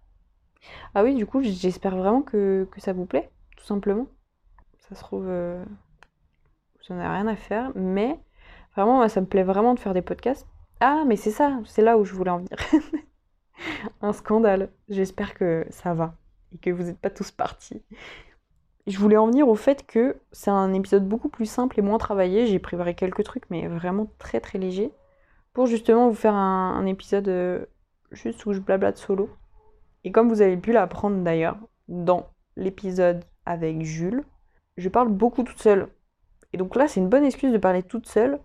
Ah 0.95 1.03
oui, 1.03 1.15
du 1.15 1.27
coup, 1.27 1.43
j'espère 1.43 1.97
vraiment 1.97 2.23
que, 2.23 2.69
que 2.71 2.81
ça 2.81 2.93
vous 2.93 3.07
plaît, 3.07 3.31
tout 3.57 3.65
simplement. 3.65 4.07
Ça 4.79 4.95
se 4.95 5.01
trouve, 5.01 5.27
euh, 5.29 5.65
n'en 6.93 7.01
avez 7.01 7.09
rien 7.09 7.27
à 7.27 7.37
faire, 7.37 7.73
mais 7.75 8.19
vraiment, 8.75 9.07
ça 9.09 9.21
me 9.21 9.27
plaît 9.27 9.43
vraiment 9.43 9.75
de 9.75 9.81
faire 9.81 9.95
des 9.95 10.03
podcasts. 10.03 10.47
Ah, 10.81 11.05
mais 11.07 11.17
c'est 11.17 11.31
ça, 11.31 11.59
c'est 11.65 11.83
là 11.83 11.99
où 11.99 12.05
je 12.05 12.15
voulais 12.15 12.31
en 12.31 12.39
venir. 12.39 12.57
Un 14.03 14.13
scandale. 14.13 14.71
J'espère 14.89 15.35
que 15.35 15.67
ça 15.71 15.95
va 15.95 16.15
et 16.53 16.59
que 16.59 16.71
vous 16.71 16.85
n'êtes 16.85 16.99
pas 16.99 17.11
tous 17.11 17.31
partis. 17.31 17.83
Je 18.87 18.99
voulais 18.99 19.17
en 19.17 19.27
venir 19.27 19.49
au 19.49 19.55
fait 19.55 19.87
que 19.87 20.17
c'est 20.33 20.51
un 20.51 20.73
épisode 20.73 21.07
beaucoup 21.07 21.29
plus 21.29 21.47
simple 21.47 21.79
et 21.79 21.83
moins 21.83 21.99
travaillé. 21.99 22.47
J'ai 22.47 22.59
préparé 22.59 22.95
quelques 22.95 23.25
trucs, 23.25 23.51
mais 23.51 23.67
vraiment 23.67 24.09
très 24.19 24.41
très 24.41 24.59
léger, 24.59 24.93
pour 25.53 25.67
justement 25.67 26.09
vous 26.09 26.15
faire 26.15 26.35
un, 26.35 26.75
un 26.75 26.87
épisode 26.87 27.29
euh, 27.29 27.67
juste 28.13 28.47
où 28.47 28.53
je 28.53 28.61
blablate 28.61 28.97
solo. 28.97 29.29
Et 30.05 30.13
comme 30.13 30.29
vous 30.29 30.41
avez 30.41 30.57
pu 30.57 30.73
l'apprendre 30.73 31.23
d'ailleurs 31.23 31.59
dans 31.89 32.31
l'épisode 32.57 33.25
avec 33.45 33.83
Jules, 33.83 34.25
je 34.77 34.89
parle 34.89 35.09
beaucoup 35.09 35.43
toute 35.43 35.61
seule. 35.61 35.89
Et 36.53 36.57
donc 36.57 36.77
là, 36.77 36.89
c'est 36.89 37.01
une 37.01 37.09
bonne 37.09 37.25
excuse 37.25 37.53
de 37.53 37.59
parler 37.59 37.83
toute 37.83 38.07
seule, 38.07 38.41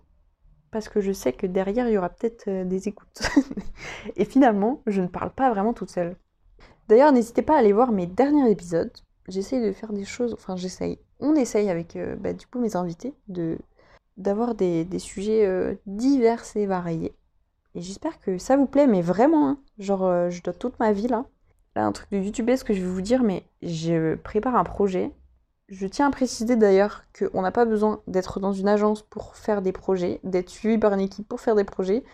parce 0.70 0.88
que 0.88 1.00
je 1.00 1.12
sais 1.12 1.32
que 1.32 1.46
derrière, 1.46 1.88
il 1.88 1.94
y 1.94 1.98
aura 1.98 2.08
peut-être 2.08 2.48
euh, 2.48 2.64
des 2.64 2.88
écoutes. 2.88 3.22
Et 4.16 4.24
finalement, 4.24 4.82
je 4.86 5.00
ne 5.00 5.06
parle 5.06 5.30
pas 5.30 5.50
vraiment 5.50 5.72
toute 5.72 5.90
seule. 5.90 6.16
D'ailleurs, 6.88 7.12
n'hésitez 7.12 7.42
pas 7.42 7.54
à 7.54 7.60
aller 7.60 7.72
voir 7.72 7.92
mes 7.92 8.06
derniers 8.06 8.50
épisodes. 8.50 8.92
J'essaye 9.28 9.64
de 9.64 9.72
faire 9.72 9.92
des 9.92 10.04
choses, 10.04 10.34
enfin 10.34 10.54
j'essaye, 10.54 10.98
on 11.18 11.34
essaye 11.34 11.70
avec 11.70 11.96
euh, 11.96 12.14
bah, 12.16 12.34
du 12.34 12.46
coup 12.46 12.58
mes 12.58 12.76
invités 12.76 13.14
de 13.28 13.56
d'avoir 14.18 14.54
des, 14.54 14.86
sujets 14.98 15.46
euh, 15.46 15.74
divers 15.86 16.44
et 16.56 16.66
variés. 16.66 17.14
Et 17.74 17.80
j'espère 17.80 18.20
que 18.20 18.36
ça 18.36 18.56
vous 18.56 18.66
plaît, 18.66 18.86
mais 18.86 19.00
vraiment, 19.00 19.48
hein. 19.48 19.58
genre 19.78 20.30
je 20.30 20.42
dois 20.42 20.52
toute 20.52 20.78
ma 20.78 20.92
vie 20.92 21.08
là. 21.08 21.24
Là, 21.74 21.86
un 21.86 21.92
truc 21.92 22.10
de 22.10 22.18
YouTuber, 22.18 22.56
ce 22.56 22.64
que 22.64 22.74
je 22.74 22.80
vais 22.80 22.90
vous 22.90 23.00
dire, 23.00 23.22
mais 23.22 23.44
je 23.62 24.14
prépare 24.16 24.56
un 24.56 24.64
projet. 24.64 25.10
Je 25.68 25.86
tiens 25.86 26.08
à 26.08 26.10
préciser 26.10 26.56
d'ailleurs 26.56 27.04
qu'on 27.18 27.40
n'a 27.40 27.50
pas 27.50 27.64
besoin 27.64 28.02
d'être 28.06 28.38
dans 28.38 28.52
une 28.52 28.68
agence 28.68 29.02
pour 29.02 29.34
faire 29.34 29.62
des 29.62 29.72
projets, 29.72 30.20
d'être 30.22 30.50
suivi 30.50 30.76
par 30.76 30.92
une 30.92 31.00
équipe 31.00 31.26
pour 31.26 31.40
faire 31.40 31.54
des 31.54 31.64
projets. 31.64 32.04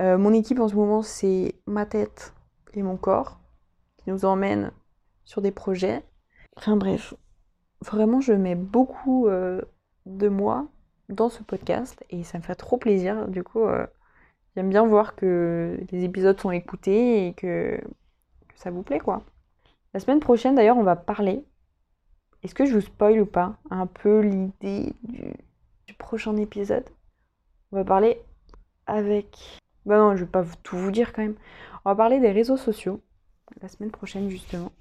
Euh, 0.00 0.16
mon 0.16 0.32
équipe 0.32 0.60
en 0.60 0.68
ce 0.68 0.74
moment, 0.74 1.02
c'est 1.02 1.56
ma 1.66 1.84
tête 1.84 2.34
et 2.72 2.82
mon 2.82 2.96
corps 2.96 3.38
qui 3.98 4.10
nous 4.10 4.24
emmènent 4.24 4.72
sur 5.24 5.42
des 5.42 5.50
projets. 5.50 6.04
Enfin 6.56 6.76
bref, 6.76 7.12
vraiment, 7.84 8.20
je 8.20 8.32
mets 8.32 8.54
beaucoup 8.54 9.28
euh, 9.28 9.60
de 10.06 10.28
moi 10.28 10.68
dans 11.10 11.28
ce 11.28 11.42
podcast 11.42 12.02
et 12.08 12.24
ça 12.24 12.38
me 12.38 12.42
fait 12.42 12.54
trop 12.54 12.78
plaisir. 12.78 13.28
Du 13.28 13.44
coup, 13.44 13.64
euh, 13.64 13.86
j'aime 14.54 14.70
bien 14.70 14.86
voir 14.86 15.16
que 15.16 15.78
les 15.90 16.04
épisodes 16.04 16.40
sont 16.40 16.50
écoutés 16.50 17.28
et 17.28 17.34
que, 17.34 17.78
que 18.48 18.58
ça 18.58 18.70
vous 18.70 18.82
plaît, 18.82 19.00
quoi. 19.00 19.22
La 19.92 20.00
semaine 20.00 20.20
prochaine, 20.20 20.54
d'ailleurs, 20.54 20.78
on 20.78 20.82
va 20.82 20.96
parler. 20.96 21.44
Est-ce 22.42 22.54
que 22.54 22.66
je 22.66 22.74
vous 22.74 22.80
spoil 22.80 23.20
ou 23.20 23.26
pas 23.26 23.56
Un 23.70 23.86
peu 23.86 24.20
l'idée 24.20 24.92
du, 25.02 25.34
prochain 25.98 26.36
épisode? 26.36 26.84
On 27.72 27.76
va 27.76 27.84
parler 27.84 28.20
avec. 28.86 29.60
Bah 29.84 29.98
non, 29.98 30.16
je 30.16 30.24
vais 30.24 30.30
pas 30.30 30.44
tout 30.62 30.76
vous 30.76 30.90
dire 30.90 31.12
quand 31.12 31.22
même. 31.22 31.36
On 31.84 31.90
va 31.90 31.96
parler 31.96 32.20
des 32.20 32.30
réseaux 32.30 32.56
sociaux 32.56 33.00
la 33.62 33.68
semaine 33.68 33.90
prochaine, 33.90 34.28
justement. 34.28 34.72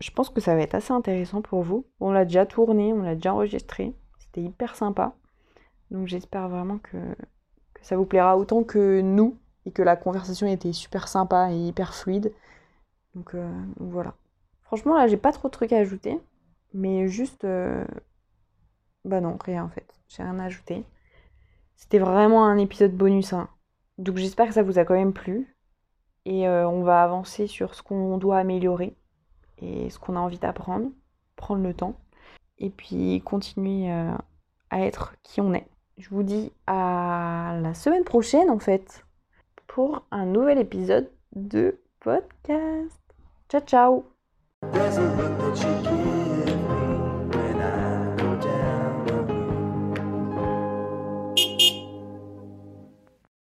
Je 0.00 0.10
pense 0.10 0.30
que 0.30 0.40
ça 0.40 0.54
va 0.54 0.62
être 0.62 0.74
assez 0.74 0.92
intéressant 0.92 1.42
pour 1.42 1.62
vous. 1.62 1.84
On 2.00 2.12
l'a 2.12 2.24
déjà 2.24 2.46
tourné, 2.46 2.92
on 2.92 3.02
l'a 3.02 3.14
déjà 3.14 3.34
enregistré. 3.34 3.94
C'était 4.18 4.42
hyper 4.42 4.76
sympa. 4.76 5.14
Donc 5.90 6.06
j'espère 6.06 6.48
vraiment 6.48 6.78
que, 6.78 6.96
ça 7.82 7.96
vous 7.96 8.06
plaira 8.06 8.36
autant 8.36 8.62
que 8.62 9.00
nous 9.00 9.36
et 9.66 9.72
que 9.72 9.82
la 9.82 9.96
conversation 9.96 10.46
était 10.46 10.72
super 10.72 11.08
sympa 11.08 11.52
et 11.52 11.56
hyper 11.56 11.94
fluide. 11.94 12.32
Donc, 13.14 13.34
euh, 13.34 13.50
voilà. 13.78 14.14
Franchement, 14.62 14.96
là, 14.96 15.08
j'ai 15.08 15.16
pas 15.16 15.32
trop 15.32 15.48
de 15.48 15.52
trucs 15.52 15.72
à 15.72 15.78
ajouter. 15.78 16.18
Mais 16.72 17.08
juste. 17.08 17.44
euh, 17.44 17.84
Bah 19.04 19.20
non, 19.20 19.36
rien 19.44 19.64
en 19.64 19.68
fait. 19.68 19.86
J'ai 20.08 20.22
rien 20.22 20.38
à 20.38 20.44
ajouter. 20.44 20.84
C'était 21.76 21.98
vraiment 21.98 22.44
un 22.46 22.58
épisode 22.58 22.92
bonus. 22.96 23.32
hein. 23.32 23.48
Donc 23.98 24.16
j'espère 24.16 24.46
que 24.48 24.54
ça 24.54 24.62
vous 24.62 24.78
a 24.78 24.84
quand 24.84 24.94
même 24.94 25.12
plu. 25.12 25.56
Et 26.26 26.46
euh, 26.46 26.68
on 26.68 26.82
va 26.82 27.02
avancer 27.02 27.46
sur 27.46 27.74
ce 27.74 27.82
qu'on 27.82 28.18
doit 28.18 28.38
améliorer 28.38 28.94
et 29.58 29.88
ce 29.90 29.98
qu'on 29.98 30.16
a 30.16 30.20
envie 30.20 30.38
d'apprendre, 30.38 30.90
prendre 31.36 31.62
le 31.62 31.72
temps, 31.74 31.94
et 32.58 32.68
puis 32.70 33.22
continuer 33.24 33.90
euh, 33.90 34.12
à 34.70 34.80
être 34.82 35.14
qui 35.22 35.40
on 35.40 35.54
est. 35.54 35.66
Je 35.96 36.08
vous 36.10 36.22
dis 36.22 36.52
à 36.66 37.58
la 37.62 37.72
semaine 37.74 38.04
prochaine 38.04 38.50
en 38.50 38.58
fait 38.58 39.04
pour 39.66 40.06
un 40.10 40.26
nouvel 40.26 40.58
épisode 40.58 41.10
de 41.34 41.80
podcast. 42.00 43.00
Ciao 43.48 43.60
ciao 43.62 44.04